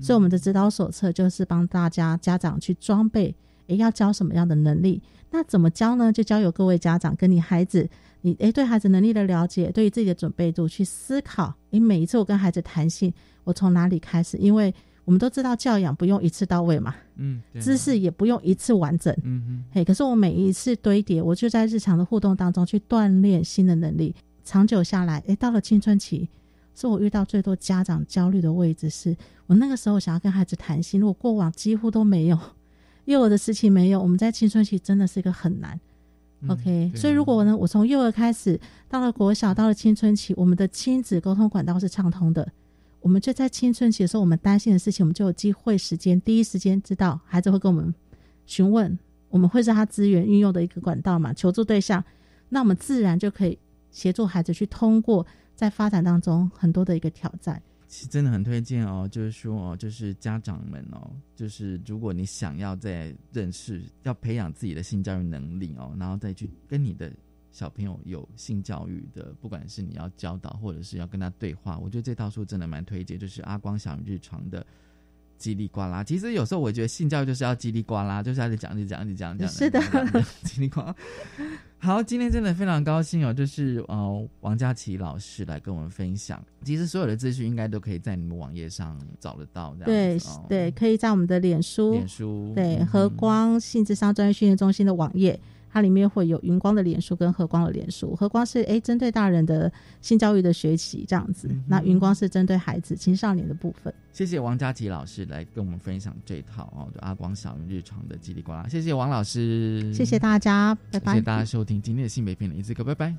[0.00, 3.34] 所以我们的指导手册就是帮大家家长去装备，
[3.66, 5.02] 诶，要教什么样的能力？
[5.32, 6.12] 那怎么教呢？
[6.12, 11.52] 就交由各位家长跟你孩子，你诶对孩子能力的了解，对于自己的准备度去思考。
[11.72, 13.12] 诶，每一次我跟孩子谈性，
[13.42, 14.36] 我从哪里开始？
[14.36, 14.72] 因为
[15.06, 19.16] 我们都知道教养不用一次到位嘛，嗯，对知识也不用一次完整。
[19.22, 26.28] 嗯哼，嘿，可是我每一次堆叠，我就在日常的互动当中去锻炼新的能力，长久下来，诶，到了青春期。
[26.74, 32.38] 是我遇到最多家长焦虑的位置是，我那个时候想要跟孩子谈心，如果过往几乎都没有，
[33.06, 35.80] 幼儿的时期没有，我们在青春期真的是一个很难。
[36.48, 42.46] OK，、所以如果呢，我从幼儿开始到了国小，到了青春期，我们的亲子沟通管道是畅通的，
[43.00, 47.94] 我们就在青春期的时候，我们担心的事情，我们就有机会时间第一时间知道，孩子会跟我们
[48.46, 52.02] 询问，我们会是他资源运用的一个管道嘛，求助对象，
[52.48, 53.58] 那我们自然就可以
[53.90, 55.26] 协助孩子去通过。
[55.56, 59.08] 在发展当中，很多的一个挑战，其实真的很推荐哦。
[59.10, 67.10] 就是说哦，就是家长们哦，就是如果你想要在认识、要培养自己的性教育能力哦，然后再去跟你的
[67.56, 74.66] 小朋友有性教育的，不管是你要教导或者是要跟他对话，我觉得这套书真的蛮推荐，就是阿光小日常的。
[75.38, 79.46] 叽里呱啦，其实有时候我觉得性教育就是要叽里呱啦，就是要讲、一讲、一讲、讲。
[79.46, 79.78] 是的，
[80.44, 80.96] 叽里呱啦。
[81.76, 86.42] 好，今天真的非常高兴哦，就是呃王佳琪老师来跟我们分享。
[86.64, 95.38] 其实所有的资讯应该都可以在你们网页上找得到，对、哦、对，可以在我们的脸书、脸书对和光性智商专业训练中心的网页。
[95.76, 99.70] 它里面会有云光的脸书跟和光的脸书，和光是诶针对大人的
[100.00, 103.92] 性教育的学习这样子，嗯、那云光是针对孩子青少年的部分。
[104.10, 108.66] 谢谢王佳琪老师来跟我们分享这套哦，就阿光小云日常的叽里呱啦。
[108.66, 111.12] 谢谢王老师，谢谢大家，拜拜。
[111.12, 113.14] 谢谢大家收听今天的性别片的一次歌，拜拜。